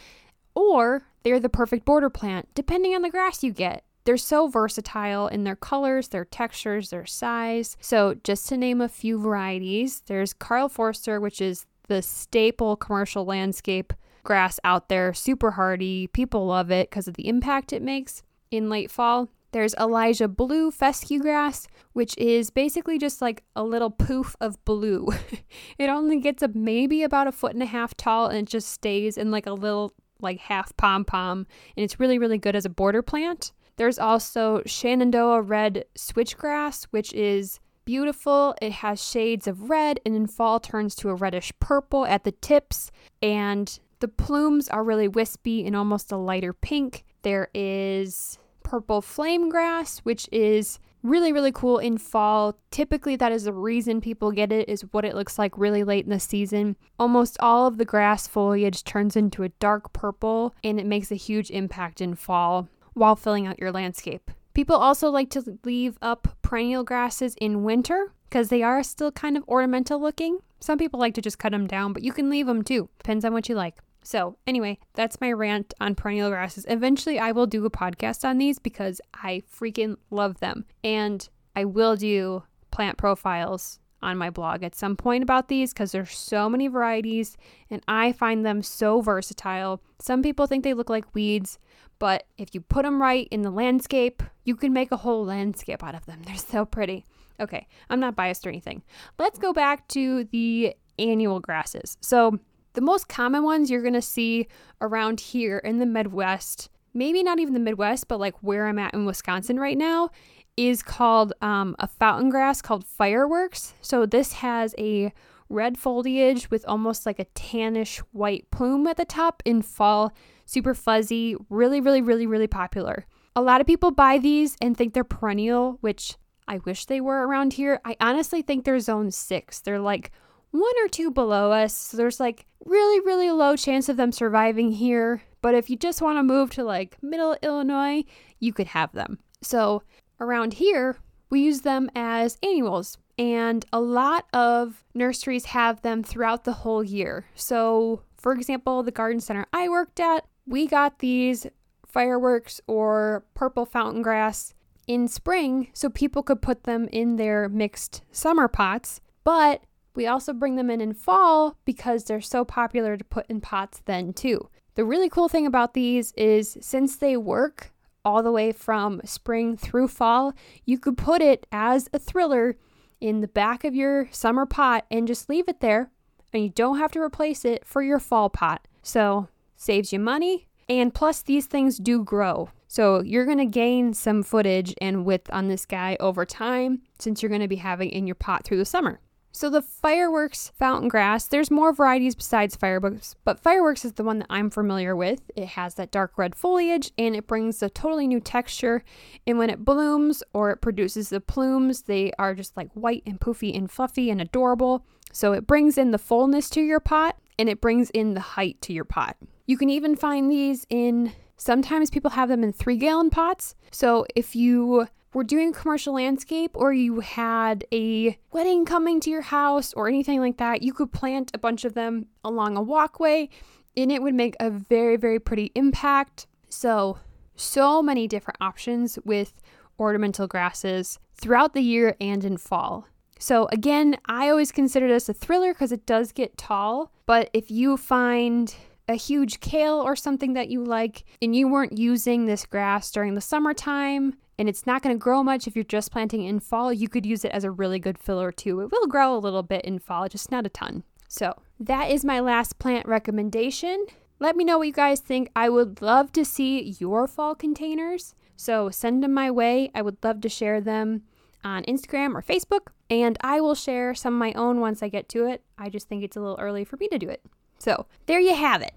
or 0.55 1.03
they're 1.21 1.39
the 1.39 1.47
perfect 1.47 1.85
border 1.85 2.09
plant, 2.09 2.49
depending 2.55 2.95
on 2.95 3.03
the 3.03 3.11
grass 3.11 3.43
you 3.43 3.51
get. 3.51 3.83
They're 4.03 4.17
so 4.17 4.47
versatile 4.47 5.27
in 5.27 5.43
their 5.43 5.55
colors, 5.55 6.07
their 6.07 6.25
textures, 6.25 6.89
their 6.89 7.05
size. 7.05 7.77
So, 7.79 8.15
just 8.23 8.49
to 8.49 8.57
name 8.57 8.81
a 8.81 8.89
few 8.89 9.19
varieties, 9.19 10.01
there's 10.07 10.33
Karl 10.33 10.69
Foerster, 10.69 11.19
which 11.19 11.39
is 11.39 11.67
the 11.87 12.01
staple 12.01 12.75
commercial 12.75 13.25
landscape 13.25 13.93
grass 14.23 14.59
out 14.63 14.89
there, 14.89 15.13
super 15.13 15.51
hardy. 15.51 16.07
People 16.07 16.47
love 16.47 16.71
it 16.71 16.89
because 16.89 17.07
of 17.07 17.13
the 17.13 17.27
impact 17.27 17.73
it 17.73 17.83
makes 17.83 18.23
in 18.49 18.69
late 18.69 18.89
fall. 18.89 19.29
There's 19.57 19.73
Elijah 19.73 20.27
Blue 20.27 20.69
fescue 20.69 21.19
grass, 21.19 21.67
which 21.93 22.15
is 22.15 22.51
basically 22.51 22.99
just 22.99 23.23
like 23.23 23.41
a 23.55 23.63
little 23.63 23.89
poof 23.89 24.35
of 24.39 24.63
blue. 24.65 25.07
it 25.79 25.89
only 25.89 26.19
gets 26.19 26.43
up 26.43 26.53
maybe 26.53 27.01
about 27.01 27.25
a 27.25 27.31
foot 27.31 27.55
and 27.55 27.63
a 27.63 27.65
half 27.65 27.97
tall 27.97 28.27
and 28.27 28.37
it 28.37 28.45
just 28.45 28.69
stays 28.69 29.17
in 29.17 29.31
like 29.31 29.47
a 29.47 29.53
little 29.53 29.93
like 30.21 30.37
half 30.37 30.77
pom 30.77 31.05
pom, 31.05 31.47
and 31.75 31.83
it's 31.83 31.99
really, 31.99 32.19
really 32.19 32.37
good 32.37 32.55
as 32.55 32.65
a 32.65 32.69
border 32.69 33.01
plant. 33.01 33.51
There's 33.77 33.97
also 33.97 34.61
Shenandoah 34.67 35.41
red 35.41 35.85
switchgrass, 35.97 36.83
which 36.91 37.11
is 37.13 37.59
beautiful. 37.83 38.53
It 38.61 38.73
has 38.73 39.03
shades 39.03 39.47
of 39.47 39.71
red 39.71 39.99
and 40.05 40.15
in 40.15 40.27
fall 40.27 40.59
turns 40.59 40.93
to 40.97 41.09
a 41.09 41.15
reddish 41.15 41.51
purple 41.59 42.05
at 42.05 42.25
the 42.25 42.31
tips. 42.31 42.91
And 43.23 43.79
the 44.01 44.07
plumes 44.07 44.69
are 44.69 44.83
really 44.83 45.07
wispy 45.07 45.65
and 45.65 45.75
almost 45.75 46.11
a 46.11 46.17
lighter 46.17 46.53
pink. 46.53 47.05
There 47.23 47.49
is 47.55 48.37
purple 48.67 49.01
flame 49.01 49.47
grass, 49.47 49.99
which 49.99 50.27
is 50.29 50.79
really 51.01 51.31
really 51.31 51.53
cool 51.53 51.77
in 51.77 51.97
fall. 51.97 52.59
Typically 52.69 53.15
that 53.15 53.31
is 53.31 53.45
the 53.45 53.53
reason 53.53 54.01
people 54.01 54.31
get 54.31 54.51
it 54.51 54.67
is 54.67 54.81
what 54.91 55.05
it 55.05 55.15
looks 55.15 55.39
like 55.39 55.57
really 55.57 55.83
late 55.83 56.03
in 56.03 56.11
the 56.11 56.19
season. 56.19 56.75
Almost 56.99 57.37
all 57.39 57.65
of 57.65 57.77
the 57.77 57.85
grass 57.85 58.27
foliage 58.27 58.83
turns 58.83 59.15
into 59.15 59.43
a 59.43 59.49
dark 59.49 59.93
purple 59.93 60.53
and 60.65 60.79
it 60.79 60.85
makes 60.85 61.11
a 61.11 61.15
huge 61.15 61.49
impact 61.49 62.01
in 62.01 62.15
fall 62.15 62.67
while 62.93 63.15
filling 63.15 63.47
out 63.47 63.59
your 63.59 63.71
landscape. 63.71 64.31
People 64.53 64.75
also 64.75 65.09
like 65.09 65.29
to 65.29 65.57
leave 65.63 65.97
up 66.01 66.27
perennial 66.41 66.83
grasses 66.83 67.35
in 67.39 67.63
winter 67.63 68.11
because 68.29 68.49
they 68.49 68.63
are 68.63 68.83
still 68.83 69.11
kind 69.11 69.37
of 69.37 69.47
ornamental 69.47 70.01
looking. 70.01 70.39
Some 70.59 70.77
people 70.77 70.99
like 70.99 71.13
to 71.13 71.21
just 71.21 71.39
cut 71.39 71.53
them 71.53 71.67
down 71.67 71.93
but 71.93 72.03
you 72.03 72.11
can 72.11 72.29
leave 72.29 72.47
them 72.47 72.63
too. 72.63 72.89
Depends 72.97 73.23
on 73.23 73.31
what 73.31 73.47
you 73.47 73.55
like 73.55 73.77
so, 74.07 74.37
anyway, 74.47 74.79
that's 74.93 75.19
my 75.19 75.33
rant 75.33 75.73
on 75.81 75.93
perennial 75.93 76.29
grasses. 76.29 76.65
Eventually, 76.69 77.19
I 77.19 77.33
will 77.33 77.45
do 77.45 77.65
a 77.65 77.69
podcast 77.69 78.23
on 78.23 78.37
these 78.37 78.57
because 78.57 79.01
I 79.13 79.43
freaking 79.53 79.97
love 80.11 80.39
them. 80.39 80.63
And 80.81 81.27
I 81.57 81.65
will 81.65 81.97
do 81.97 82.43
plant 82.71 82.97
profiles 82.97 83.81
on 84.01 84.17
my 84.17 84.29
blog 84.29 84.63
at 84.63 84.75
some 84.75 84.95
point 84.95 85.23
about 85.23 85.49
these 85.49 85.73
because 85.73 85.91
there's 85.91 86.17
so 86.17 86.49
many 86.49 86.69
varieties 86.69 87.35
and 87.69 87.83
I 87.85 88.13
find 88.13 88.45
them 88.45 88.63
so 88.63 89.01
versatile. 89.01 89.81
Some 89.99 90.23
people 90.23 90.47
think 90.47 90.63
they 90.63 90.73
look 90.73 90.89
like 90.89 91.13
weeds, 91.13 91.59
but 91.99 92.27
if 92.37 92.55
you 92.55 92.61
put 92.61 92.83
them 92.83 93.01
right 93.01 93.27
in 93.29 93.41
the 93.41 93.51
landscape, 93.51 94.23
you 94.45 94.55
can 94.55 94.71
make 94.71 94.93
a 94.93 94.97
whole 94.97 95.25
landscape 95.25 95.83
out 95.83 95.95
of 95.95 96.05
them. 96.05 96.21
They're 96.25 96.37
so 96.37 96.63
pretty. 96.63 97.03
Okay, 97.41 97.67
I'm 97.89 97.99
not 97.99 98.15
biased 98.15 98.47
or 98.47 98.51
anything. 98.51 98.83
Let's 99.19 99.37
go 99.37 99.51
back 99.51 99.85
to 99.89 100.23
the 100.31 100.77
annual 100.97 101.41
grasses. 101.41 101.97
So, 101.99 102.39
the 102.77 102.81
most 102.81 103.07
common 103.07 103.41
ones 103.41 103.71
you're 103.71 103.81
going 103.81 103.95
to 103.95 104.01
see 104.03 104.47
around 104.81 105.19
here 105.19 105.57
in 105.57 105.79
the 105.79 105.85
Midwest, 105.87 106.69
maybe 106.93 107.23
not 107.23 107.39
even 107.39 107.55
the 107.55 107.59
Midwest, 107.59 108.07
but 108.07 108.19
like 108.19 108.35
where 108.43 108.67
I'm 108.67 108.77
at 108.77 108.93
in 108.93 109.03
Wisconsin 109.03 109.59
right 109.59 109.75
now, 109.75 110.11
is 110.57 110.83
called 110.83 111.33
um, 111.41 111.75
a 111.79 111.87
fountain 111.87 112.29
grass 112.29 112.61
called 112.61 112.85
fireworks. 112.85 113.73
So 113.81 114.05
this 114.05 114.33
has 114.33 114.75
a 114.77 115.11
red 115.49 115.79
foliage 115.79 116.51
with 116.51 116.63
almost 116.67 117.07
like 117.07 117.17
a 117.17 117.25
tannish 117.25 117.97
white 118.11 118.45
plume 118.51 118.85
at 118.85 118.97
the 118.97 119.05
top 119.05 119.41
in 119.43 119.63
fall, 119.63 120.13
super 120.45 120.75
fuzzy, 120.75 121.35
really, 121.49 121.81
really, 121.81 122.03
really, 122.03 122.27
really 122.27 122.45
popular. 122.45 123.07
A 123.35 123.41
lot 123.41 123.59
of 123.59 123.65
people 123.65 123.89
buy 123.89 124.19
these 124.19 124.55
and 124.61 124.77
think 124.77 124.93
they're 124.93 125.03
perennial, 125.03 125.79
which 125.81 126.15
I 126.47 126.59
wish 126.59 126.85
they 126.85 127.01
were 127.01 127.25
around 127.25 127.53
here. 127.53 127.81
I 127.83 127.95
honestly 127.99 128.43
think 128.43 128.65
they're 128.65 128.79
zone 128.79 129.09
six. 129.09 129.61
They're 129.61 129.79
like 129.79 130.11
one 130.51 130.73
or 130.83 130.87
two 130.87 131.11
below 131.11 131.51
us. 131.51 131.73
So 131.73 131.97
there's 131.97 132.19
like 132.19 132.45
really, 132.65 132.99
really 133.01 133.31
low 133.31 133.55
chance 133.55 133.89
of 133.89 133.97
them 133.97 134.11
surviving 134.11 134.71
here. 134.71 135.21
But 135.41 135.55
if 135.55 135.69
you 135.69 135.77
just 135.77 136.01
want 136.01 136.17
to 136.17 136.23
move 136.23 136.51
to 136.51 136.63
like 136.63 136.97
middle 137.01 137.37
Illinois, 137.41 138.03
you 138.39 138.53
could 138.53 138.67
have 138.67 138.91
them. 138.93 139.19
So 139.41 139.83
around 140.19 140.53
here, 140.53 140.97
we 141.29 141.41
use 141.41 141.61
them 141.61 141.89
as 141.95 142.37
annuals. 142.43 142.97
And 143.19 143.65
a 143.73 143.79
lot 143.79 144.25
of 144.31 144.83
nurseries 144.93 145.45
have 145.45 145.81
them 145.81 146.03
throughout 146.03 146.43
the 146.43 146.53
whole 146.53 146.83
year. 146.83 147.25
So, 147.33 148.03
for 148.17 148.31
example, 148.31 148.83
the 148.83 148.91
garden 148.91 149.19
center 149.19 149.45
I 149.51 149.69
worked 149.69 149.99
at, 149.99 150.25
we 150.45 150.67
got 150.67 150.99
these 150.99 151.47
fireworks 151.85 152.61
or 152.67 153.25
purple 153.33 153.65
fountain 153.65 154.03
grass 154.03 154.53
in 154.87 155.07
spring 155.07 155.69
so 155.73 155.89
people 155.89 156.21
could 156.23 156.41
put 156.41 156.63
them 156.63 156.87
in 156.91 157.15
their 157.15 157.49
mixed 157.49 158.03
summer 158.11 158.47
pots. 158.47 159.01
But 159.23 159.63
we 159.97 160.05
also 160.05 160.31
bring 160.31 160.55
them 160.55 160.69
in 160.69 160.79
in 160.79 160.93
fall 160.93 161.57
because 161.65 162.03
they're 162.03 162.21
so 162.21 162.45
popular 162.45 162.95
to 162.95 163.03
put 163.03 163.25
in 163.27 163.41
pots 163.41 163.81
then 163.85 164.13
too. 164.13 164.47
The 164.75 164.85
really 164.85 165.09
cool 165.09 165.27
thing 165.27 165.47
about 165.47 165.73
these 165.73 166.11
is 166.13 166.55
since 166.61 166.95
they 166.95 167.17
work 167.17 167.73
all 168.05 168.21
the 168.21 168.31
way 168.31 168.51
from 168.51 169.01
spring 169.03 169.57
through 169.57 169.87
fall, 169.87 170.33
you 170.65 170.77
could 170.77 170.97
put 170.97 171.23
it 171.23 171.47
as 171.51 171.89
a 171.91 171.99
thriller 171.99 172.57
in 173.01 173.21
the 173.21 173.27
back 173.27 173.63
of 173.63 173.73
your 173.73 174.07
summer 174.11 174.45
pot 174.45 174.85
and 174.91 175.07
just 175.07 175.29
leave 175.29 175.49
it 175.49 175.61
there 175.61 175.89
and 176.31 176.43
you 176.43 176.49
don't 176.49 176.77
have 176.77 176.91
to 176.91 177.01
replace 177.01 177.43
it 177.43 177.65
for 177.65 177.81
your 177.81 177.99
fall 177.99 178.29
pot. 178.29 178.67
So, 178.83 179.27
saves 179.55 179.91
you 179.91 179.97
money 179.97 180.47
and 180.69 180.93
plus 180.93 181.23
these 181.23 181.47
things 181.47 181.79
do 181.79 182.03
grow. 182.03 182.51
So, 182.67 183.01
you're 183.01 183.25
going 183.25 183.39
to 183.39 183.45
gain 183.45 183.95
some 183.95 184.21
footage 184.21 184.75
and 184.79 185.05
width 185.05 185.27
on 185.33 185.47
this 185.47 185.65
guy 185.65 185.97
over 185.99 186.23
time 186.23 186.83
since 186.99 187.23
you're 187.23 187.29
going 187.29 187.41
to 187.41 187.47
be 187.47 187.55
having 187.55 187.89
in 187.89 188.05
your 188.05 188.15
pot 188.15 188.43
through 188.43 188.57
the 188.57 188.65
summer. 188.65 188.99
So 189.31 189.49
the 189.49 189.61
fireworks 189.61 190.51
fountain 190.57 190.87
grass, 190.87 191.27
there's 191.27 191.51
more 191.51 191.71
varieties 191.71 192.15
besides 192.15 192.55
fireworks, 192.55 193.15
but 193.23 193.39
fireworks 193.39 193.85
is 193.85 193.93
the 193.93 194.03
one 194.03 194.19
that 194.19 194.27
I'm 194.29 194.49
familiar 194.49 194.95
with. 194.95 195.29
It 195.35 195.49
has 195.49 195.75
that 195.75 195.91
dark 195.91 196.17
red 196.17 196.35
foliage 196.35 196.91
and 196.97 197.15
it 197.15 197.27
brings 197.27 197.61
a 197.61 197.69
totally 197.69 198.07
new 198.07 198.19
texture. 198.19 198.83
And 199.27 199.37
when 199.37 199.49
it 199.49 199.63
blooms 199.63 200.23
or 200.33 200.51
it 200.51 200.61
produces 200.61 201.09
the 201.09 201.21
plumes, 201.21 201.83
they 201.83 202.11
are 202.17 202.33
just 202.33 202.57
like 202.57 202.71
white 202.73 203.03
and 203.05 203.19
poofy 203.19 203.55
and 203.55 203.69
fluffy 203.69 204.09
and 204.09 204.19
adorable. 204.19 204.85
So 205.11 205.33
it 205.33 205.45
brings 205.45 205.77
in 205.77 205.91
the 205.91 205.99
fullness 205.99 206.49
to 206.51 206.61
your 206.61 206.79
pot 206.79 207.17
and 207.37 207.47
it 207.47 207.61
brings 207.61 207.89
in 207.91 208.15
the 208.15 208.21
height 208.21 208.59
to 208.63 208.73
your 208.73 208.85
pot. 208.85 209.17
You 209.45 209.57
can 209.57 209.69
even 209.69 209.95
find 209.95 210.31
these 210.31 210.65
in 210.69 211.13
Sometimes 211.37 211.91
people 211.91 212.11
have 212.11 212.29
them 212.29 212.43
in 212.43 212.51
three 212.51 212.77
gallon 212.77 213.11
pots. 213.11 213.55
So 213.71 214.05
if 214.15 214.35
you 214.35 214.87
were 215.13 215.23
doing 215.23 215.53
commercial 215.53 215.95
landscape 215.95 216.51
or 216.53 216.73
you 216.73 216.99
had 216.99 217.65
a 217.73 218.17
wedding 218.31 218.65
coming 218.65 218.99
to 219.01 219.09
your 219.09 219.21
house 219.21 219.73
or 219.73 219.87
anything 219.87 220.19
like 220.19 220.37
that, 220.37 220.61
you 220.61 220.73
could 220.73 220.91
plant 220.91 221.31
a 221.33 221.37
bunch 221.37 221.65
of 221.65 221.73
them 221.73 222.07
along 222.23 222.57
a 222.57 222.61
walkway 222.61 223.29
and 223.75 223.91
it 223.91 224.01
would 224.01 224.15
make 224.15 224.35
a 224.39 224.49
very, 224.49 224.97
very 224.97 225.19
pretty 225.19 225.51
impact. 225.55 226.27
So, 226.49 226.99
so 227.35 227.81
many 227.81 228.07
different 228.07 228.37
options 228.41 228.97
with 229.05 229.41
ornamental 229.79 230.27
grasses 230.27 230.97
throughout 231.15 231.53
the 231.53 231.61
year 231.61 231.95
and 232.01 232.23
in 232.23 232.37
fall. 232.37 232.87
So, 233.19 233.47
again, 233.51 233.97
I 234.05 234.29
always 234.29 234.51
consider 234.51 234.87
this 234.87 235.09
a 235.09 235.13
thriller 235.13 235.53
because 235.53 235.71
it 235.71 235.85
does 235.85 236.11
get 236.11 236.37
tall. 236.37 236.91
But 237.05 237.29
if 237.33 237.49
you 237.49 237.77
find 237.77 238.53
a 238.87 238.95
huge 238.95 239.39
kale 239.39 239.75
or 239.75 239.95
something 239.95 240.33
that 240.33 240.49
you 240.49 240.63
like 240.63 241.03
and 241.21 241.35
you 241.35 241.47
weren't 241.47 241.77
using 241.77 242.25
this 242.25 242.45
grass 242.45 242.91
during 242.91 243.15
the 243.15 243.21
summertime 243.21 244.15
and 244.39 244.47
it's 244.47 244.65
not 244.65 244.81
going 244.81 244.95
to 244.95 244.99
grow 244.99 245.23
much 245.23 245.47
if 245.47 245.55
you're 245.55 245.65
just 245.65 245.91
planting 245.91 246.23
in 246.23 246.39
fall, 246.39 246.71
you 246.71 246.87
could 246.87 247.05
use 247.05 247.25
it 247.25 247.31
as 247.31 247.43
a 247.43 247.51
really 247.51 247.79
good 247.79 247.97
filler 247.97 248.31
too. 248.31 248.61
It 248.61 248.71
will 248.71 248.87
grow 248.87 249.15
a 249.15 249.17
little 249.17 249.43
bit 249.43 249.65
in 249.65 249.79
fall, 249.79 250.07
just 250.07 250.31
not 250.31 250.45
a 250.45 250.49
ton. 250.49 250.83
So, 251.07 251.33
that 251.59 251.89
is 251.89 252.05
my 252.05 252.19
last 252.19 252.59
plant 252.59 252.85
recommendation. 252.87 253.85
Let 254.19 254.35
me 254.35 254.43
know 254.43 254.59
what 254.59 254.67
you 254.67 254.73
guys 254.73 254.99
think. 254.99 255.31
I 255.35 255.49
would 255.49 255.81
love 255.81 256.11
to 256.13 256.25
see 256.25 256.75
your 256.79 257.07
fall 257.07 257.33
containers. 257.33 258.13
So, 258.35 258.69
send 258.69 259.03
them 259.03 259.13
my 259.13 259.31
way. 259.31 259.71
I 259.73 259.81
would 259.81 259.97
love 260.03 260.21
to 260.21 260.29
share 260.29 260.61
them 260.61 261.03
on 261.43 261.63
Instagram 261.63 262.13
or 262.13 262.21
Facebook, 262.21 262.67
and 262.89 263.17
I 263.21 263.39
will 263.41 263.55
share 263.55 263.95
some 263.95 264.15
of 264.15 264.19
my 264.19 264.33
own 264.33 264.59
once 264.59 264.83
I 264.83 264.89
get 264.89 265.07
to 265.09 265.25
it. 265.25 265.43
I 265.57 265.69
just 265.69 265.87
think 265.87 266.03
it's 266.03 266.17
a 266.17 266.19
little 266.19 266.39
early 266.39 266.65
for 266.65 266.77
me 266.77 266.87
to 266.89 266.99
do 266.99 267.09
it. 267.09 267.23
So, 267.59 267.85
there 268.05 268.19
you 268.19 268.35
have 268.35 268.61
it. 268.61 268.73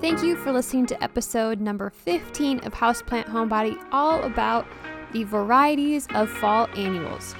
Thank 0.00 0.22
you 0.22 0.36
for 0.36 0.52
listening 0.52 0.86
to 0.86 1.02
episode 1.02 1.60
number 1.60 1.90
15 1.90 2.60
of 2.60 2.72
Houseplant 2.72 3.26
Homebody, 3.26 3.76
all 3.92 4.22
about 4.22 4.66
the 5.12 5.24
varieties 5.24 6.06
of 6.14 6.30
fall 6.30 6.68
annuals. 6.76 7.34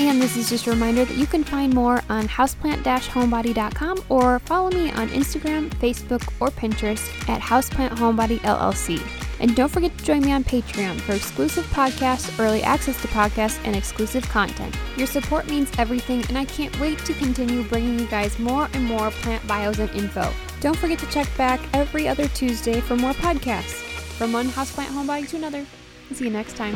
And 0.00 0.20
this 0.20 0.36
is 0.36 0.48
just 0.48 0.66
a 0.66 0.70
reminder 0.70 1.04
that 1.04 1.16
you 1.16 1.26
can 1.26 1.44
find 1.44 1.74
more 1.74 2.02
on 2.08 2.26
houseplant-homebody.com 2.26 4.04
or 4.08 4.38
follow 4.40 4.70
me 4.70 4.90
on 4.92 5.08
Instagram, 5.10 5.68
Facebook, 5.74 6.26
or 6.40 6.48
Pinterest 6.48 7.28
at 7.28 7.40
Houseplant 7.40 7.90
Homebody 7.90 8.38
LLC. 8.38 8.98
And 9.40 9.56
don't 9.56 9.70
forget 9.70 9.96
to 9.96 10.04
join 10.04 10.20
me 10.20 10.32
on 10.32 10.44
Patreon 10.44 11.00
for 11.00 11.14
exclusive 11.14 11.64
podcasts, 11.66 12.38
early 12.38 12.62
access 12.62 13.00
to 13.00 13.08
podcasts, 13.08 13.58
and 13.64 13.74
exclusive 13.74 14.28
content. 14.28 14.76
Your 14.96 15.06
support 15.06 15.48
means 15.48 15.70
everything, 15.78 16.22
and 16.28 16.36
I 16.36 16.44
can't 16.44 16.78
wait 16.78 16.98
to 17.06 17.14
continue 17.14 17.64
bringing 17.64 17.98
you 17.98 18.06
guys 18.06 18.38
more 18.38 18.68
and 18.74 18.84
more 18.84 19.10
plant 19.10 19.46
bios 19.46 19.78
and 19.78 19.90
info. 19.90 20.30
Don't 20.60 20.76
forget 20.76 20.98
to 20.98 21.06
check 21.06 21.26
back 21.38 21.58
every 21.72 22.06
other 22.06 22.28
Tuesday 22.28 22.80
for 22.80 22.96
more 22.96 23.14
podcasts. 23.14 23.82
From 24.18 24.32
one 24.32 24.48
houseplant 24.48 24.88
homebody 24.88 25.26
to 25.30 25.36
another. 25.36 25.64
See 26.12 26.24
you 26.24 26.30
next 26.30 26.56
time. 26.56 26.74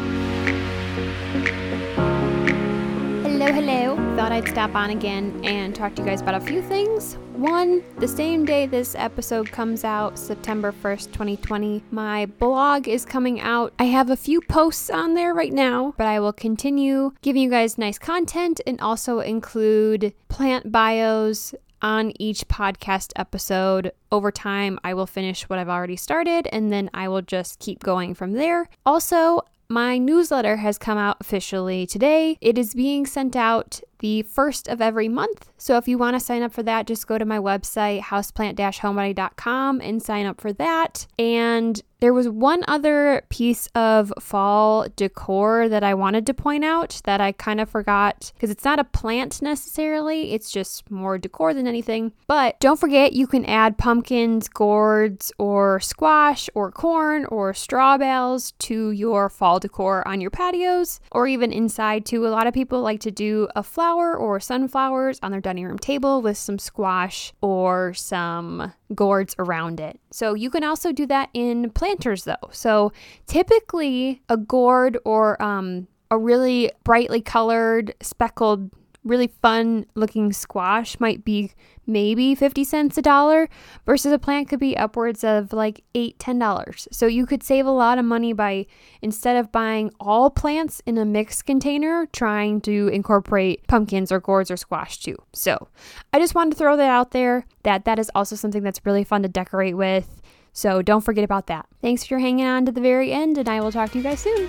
Hello, 3.23 3.53
hello. 3.53 3.97
Thought 4.17 4.33
I'd 4.33 4.49
stop 4.49 4.75
on 4.75 4.89
again 4.89 5.39
and 5.45 5.75
talk 5.75 5.95
to 5.97 6.03
you 6.03 6.09
guys 6.09 6.23
about 6.23 6.37
a 6.37 6.41
few 6.41 6.63
things. 6.63 7.19
One, 7.45 7.83
the 7.99 8.09
same 8.09 8.47
day 8.47 8.65
this 8.65 8.95
episode 8.95 9.53
comes 9.53 9.85
out, 9.85 10.19
September 10.19 10.73
1st, 10.73 11.13
2020, 11.13 11.83
my 11.91 12.25
blog 12.25 12.89
is 12.89 13.05
coming 13.05 13.39
out. 13.39 13.75
I 13.79 13.85
have 13.85 14.09
a 14.09 14.17
few 14.17 14.41
posts 14.41 14.89
on 14.89 15.13
there 15.13 15.35
right 15.35 15.53
now, 15.53 15.93
but 15.99 16.07
I 16.07 16.21
will 16.21 16.33
continue 16.33 17.13
giving 17.21 17.43
you 17.43 17.51
guys 17.51 17.77
nice 17.77 17.99
content 17.99 18.63
and 18.67 18.81
also 18.81 19.21
include 19.21 20.15
plant 20.31 20.73
bios 20.73 21.55
on 21.83 22.15
each 22.19 22.49
podcast 22.49 23.13
episode. 23.15 23.93
Over 24.11 24.33
time, 24.33 24.79
I 24.83 24.95
will 24.95 25.07
finish 25.07 25.43
what 25.43 25.59
I've 25.59 25.69
already 25.69 25.97
started 25.97 26.49
and 26.51 26.73
then 26.73 26.89
I 26.95 27.09
will 27.09 27.21
just 27.21 27.59
keep 27.59 27.83
going 27.83 28.15
from 28.15 28.33
there. 28.33 28.71
Also, 28.87 29.43
my 29.69 29.99
newsletter 29.99 30.57
has 30.57 30.79
come 30.79 30.99
out 30.99 31.19
officially 31.21 31.87
today. 31.87 32.39
It 32.41 32.57
is 32.57 32.75
being 32.75 33.07
sent 33.07 33.35
out 33.37 33.81
the 34.05 34.21
first 34.21 34.69
of 34.69 34.83
every 34.83 35.09
month. 35.09 35.51
So 35.57 35.79
if 35.79 35.89
you 35.89 35.97
want 35.97 36.15
to 36.15 36.21
sign 36.21 36.43
up 36.43 36.53
for 36.53 36.63
that, 36.63 36.87
just 36.87 37.07
go 37.07 37.17
to 37.17 37.25
my 37.25 37.39
website, 37.39 38.03
houseplant-homebody.com, 38.03 39.81
and 39.81 40.03
sign 40.03 40.27
up 40.27 40.43
for 40.43 40.53
that. 40.53 41.07
And 41.19 41.83
there 42.01 42.13
was 42.13 42.29
one 42.29 42.63
other 42.69 43.23
piece 43.31 43.67
of 43.75 44.13
fall 44.21 44.87
decor 44.95 45.71
that 45.71 45.83
I 45.83 45.95
wanted 45.95 46.27
to 46.27 46.35
point 46.35 46.63
out 46.63 47.01
that 47.05 47.19
I 47.19 47.33
kind 47.33 47.63
of 47.63 47.71
forgot 47.71 48.31
because 48.35 48.51
it's 48.51 48.65
not 48.65 48.79
a 48.79 48.85
plant 48.85 49.41
necessarily, 49.41 50.33
it's 50.33 50.51
just 50.51 50.91
more 50.91 51.17
decor 51.17 51.55
than 51.55 51.67
anything. 51.67 52.13
But 52.27 52.61
don't 52.61 52.79
forget, 52.79 53.15
you 53.15 53.27
can 53.27 53.47
add 53.47 53.79
pumpkins, 53.79 54.51
gourds, 54.51 55.33
or 55.39 55.81
squash, 55.81 56.51
or 56.55 56.71
corn, 56.71 57.25
or 57.27 57.55
straw 57.55 57.97
bales 57.97 58.53
to 58.59 58.91
your 58.91 59.31
fall 59.31 59.59
decor 59.59 60.07
on 60.07 60.21
your 60.21 60.31
patios 60.31 61.01
or 61.11 61.27
even 61.27 61.55
inside 61.55 62.05
too. 62.05 62.27
A 62.27 62.29
lot 62.29 62.47
of 62.47 62.53
people 62.53 62.83
like 62.83 63.01
to 63.01 63.11
do 63.11 63.49
a 63.57 63.63
flower 63.63 63.94
or 63.95 64.41
sunflowers 64.41 65.19
on 65.23 65.31
their 65.31 65.41
dining 65.41 65.65
room 65.65 65.79
table 65.79 66.23
with 66.23 66.37
some 66.37 66.59
squash 66.59 67.33
or 67.41 67.95
some 67.95 68.73
gourds 68.95 69.35
around 69.39 69.81
it. 69.81 70.01
So 70.11 70.35
you 70.35 70.51
can 70.51 70.65
also 70.65 70.93
do 70.93 71.07
that 71.07 71.31
in 71.35 71.71
planters 71.71 72.25
though. 72.25 72.51
So 72.51 72.93
typically 73.27 74.23
a 74.29 74.37
gourd 74.37 74.99
or 75.05 75.41
um, 75.43 75.87
a 76.11 76.19
really 76.19 76.71
brightly 76.85 77.21
colored 77.21 77.95
speckled 78.01 78.71
really 79.05 79.29
fun 79.43 79.87
looking 79.95 80.33
squash 80.33 80.99
might 80.99 81.25
be 81.25 81.53
maybe 81.87 82.35
50 82.35 82.65
cents 82.65 82.97
a 82.99 83.03
dollar 83.03 83.49
versus 83.85 84.13
a 84.13 84.19
plant 84.19 84.49
could 84.49 84.59
be 84.59 84.77
upwards 84.77 85.23
of 85.23 85.53
like 85.53 85.85
eight 85.95 86.19
ten 86.19 86.39
dollars. 86.39 86.89
So 86.91 87.07
you 87.07 87.27
could 87.27 87.43
save 87.43 87.67
a 87.67 87.71
lot 87.71 87.99
of 87.99 88.05
money 88.05 88.33
by 88.33 88.67
instead 89.03 89.37
of 89.37 89.53
buying 89.53 89.91
all 90.01 90.31
plants 90.31 90.81
in 90.87 90.97
a 90.99 91.05
mixed 91.05 91.47
container 91.47 92.07
trying 92.13 92.61
to 92.63 92.89
incorporate 92.89 93.67
pumpkins 93.67 94.11
or 94.11 94.21
gourds 94.21 94.51
or 94.51 94.57
squash 94.57 94.99
too. 94.99 95.17
So 95.33 95.69
i 96.13 96.19
just 96.19 96.35
wanted 96.35 96.53
to 96.53 96.57
throw 96.57 96.77
that 96.77 96.91
out 96.91 97.11
there 97.11 97.47
that 97.63 97.85
that 97.85 97.99
is 97.99 98.11
also 98.15 98.37
something 98.37 98.63
that's 98.63 98.85
really 98.85 99.05
fun 99.05 99.23
to 99.23 99.29
decorate 99.29 99.77
with. 99.77 100.23
So 100.53 100.83
don't 100.83 101.03
forget 101.03 101.25
about 101.25 101.49
that. 101.49 101.67
Thanks 101.83 102.05
for 102.05 102.19
hanging 102.19 102.47
on 102.47 102.65
to 102.67 102.73
the 102.73 102.81
very 102.81 103.13
end 103.13 103.39
and 103.39 103.49
i 103.49 103.61
will 103.61 103.73
talk 103.73 103.91
to 103.93 103.99
you 103.99 104.05
guys 104.05 104.21
soon 104.21 104.49